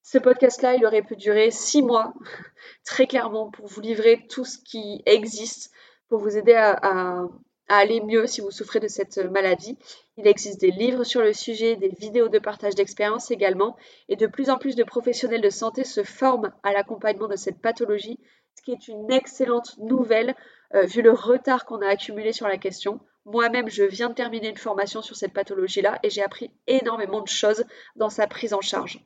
Ce 0.04 0.20
podcast-là, 0.20 0.76
il 0.76 0.86
aurait 0.86 1.02
pu 1.02 1.16
durer 1.16 1.50
six 1.50 1.82
mois, 1.82 2.14
très 2.86 3.08
clairement, 3.08 3.50
pour 3.50 3.66
vous 3.66 3.82
livrer 3.82 4.28
tout 4.30 4.46
ce 4.46 4.60
qui 4.60 5.02
existe, 5.08 5.72
pour 6.10 6.20
vous 6.20 6.38
aider 6.38 6.54
à, 6.54 7.24
aller 7.68 8.02
mieux 8.02 8.28
si 8.28 8.42
vous 8.42 8.52
souffrez 8.52 8.80
de 8.80 8.88
cette 8.88 9.18
maladie. 9.18 9.78
Il 10.18 10.28
existe 10.28 10.62
des 10.62 10.72
livres 10.72 11.04
sur 11.04 11.22
le 11.22 11.34
sujet, 11.34 11.76
des 11.76 11.90
vidéos 11.90 12.30
de 12.30 12.40
partage 12.40 12.76
d'expérience 12.76 13.32
également, 13.32 13.76
et 14.10 14.16
de 14.16 14.28
plus 14.28 14.50
en 14.50 14.58
plus 14.58 14.76
de 14.76 14.84
professionnels 14.84 15.42
de 15.42 15.50
santé 15.50 15.84
se 15.84 16.04
forment 16.04 16.54
à 16.64 16.74
l'accompagnement 16.74 17.28
de 17.28 17.36
cette 17.36 17.62
pathologie, 17.62 18.20
ce 18.56 18.62
qui 18.62 18.72
est 18.72 18.88
une 18.88 19.12
excellente 19.12 19.78
nouvelle 19.80 20.36
euh, 20.74 20.86
vu 20.86 21.02
le 21.02 21.12
retard 21.12 21.66
qu'on 21.66 21.82
a 21.82 21.88
accumulé 21.88 22.32
sur 22.34 22.48
la 22.48 22.58
question. 22.58 23.00
Moi-même, 23.26 23.70
je 23.70 23.84
viens 23.84 24.10
de 24.10 24.14
terminer 24.14 24.50
une 24.50 24.58
formation 24.58 25.02
sur 25.02 25.16
cette 25.16 25.34
pathologie-là 25.34 26.00
et 26.04 26.10
j'ai 26.10 26.24
appris 26.24 26.52
énormément 26.68 27.22
de 27.22 27.28
choses 27.28 27.66
dans 27.96 28.10
sa 28.10 28.28
prise 28.28 28.54
en 28.54 28.62
charge. 28.62 29.00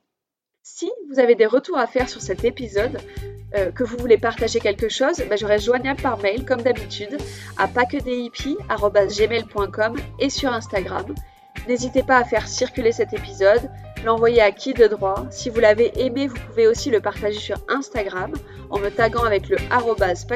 Si 0.62 0.90
vous 1.08 1.18
avez 1.18 1.36
des 1.36 1.46
retours 1.46 1.78
à 1.78 1.86
faire 1.86 2.10
sur 2.10 2.20
cet 2.20 2.44
épisode, 2.44 2.98
euh, 3.54 3.72
que 3.72 3.82
vous 3.82 3.96
voulez 3.96 4.18
partager 4.18 4.60
quelque 4.60 4.90
chose, 4.90 5.22
ben, 5.28 5.38
je 5.38 5.46
reste 5.46 5.64
joignable 5.64 6.02
par 6.02 6.18
mail 6.18 6.44
comme 6.44 6.60
d'habitude 6.60 7.16
à 7.56 7.66
paquedip.gmail.com 7.66 9.96
et 10.18 10.28
sur 10.28 10.52
Instagram. 10.52 11.14
N'hésitez 11.66 12.02
pas 12.02 12.18
à 12.18 12.24
faire 12.24 12.46
circuler 12.46 12.92
cet 12.92 13.14
épisode, 13.14 13.70
l'envoyer 14.04 14.42
à 14.42 14.52
qui 14.52 14.74
de 14.74 14.86
droit. 14.86 15.24
Si 15.30 15.48
vous 15.48 15.60
l'avez 15.60 15.98
aimé, 15.98 16.26
vous 16.26 16.36
pouvez 16.48 16.66
aussi 16.66 16.90
le 16.90 17.00
partager 17.00 17.38
sur 17.38 17.56
Instagram 17.68 18.34
en 18.68 18.78
me 18.78 18.90
taguant 18.90 19.24
avec 19.24 19.48
le 19.48 19.56
arrobase 19.70 20.26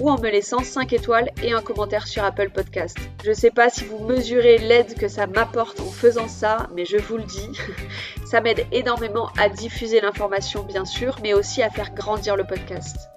ou 0.00 0.10
en 0.10 0.18
me 0.18 0.30
laissant 0.30 0.64
5 0.64 0.94
étoiles 0.94 1.30
et 1.42 1.52
un 1.52 1.60
commentaire 1.60 2.06
sur 2.06 2.24
Apple 2.24 2.48
Podcast. 2.50 2.96
Je 3.22 3.28
ne 3.30 3.34
sais 3.34 3.50
pas 3.50 3.68
si 3.68 3.84
vous 3.84 3.98
mesurez 3.98 4.56
l'aide 4.58 4.94
que 4.94 5.08
ça 5.08 5.26
m'apporte 5.26 5.80
en 5.80 5.90
faisant 5.90 6.28
ça, 6.28 6.68
mais 6.74 6.86
je 6.86 6.96
vous 6.96 7.18
le 7.18 7.24
dis, 7.24 7.50
ça 8.30 8.40
m'aide 8.40 8.64
énormément 8.70 9.28
à 9.36 9.48
diffuser 9.48 10.00
l'information 10.00 10.62
bien 10.62 10.84
sûr, 10.84 11.16
mais 11.20 11.34
aussi 11.34 11.62
à 11.62 11.70
faire 11.70 11.92
grandir 11.92 12.36
le 12.36 12.44
podcast. 12.44 13.08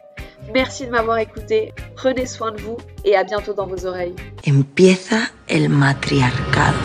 Merci 0.53 0.87
de 0.87 0.91
m'avoir 0.91 1.19
écouté, 1.19 1.71
prenez 1.95 2.25
soin 2.25 2.51
de 2.51 2.59
vous 2.59 2.77
et 3.05 3.15
à 3.15 3.23
bientôt 3.23 3.53
dans 3.53 3.67
vos 3.67 3.85
oreilles. 3.85 4.15
Empieza 4.47 5.19
el 5.47 5.69
matriarcado. 5.69 6.79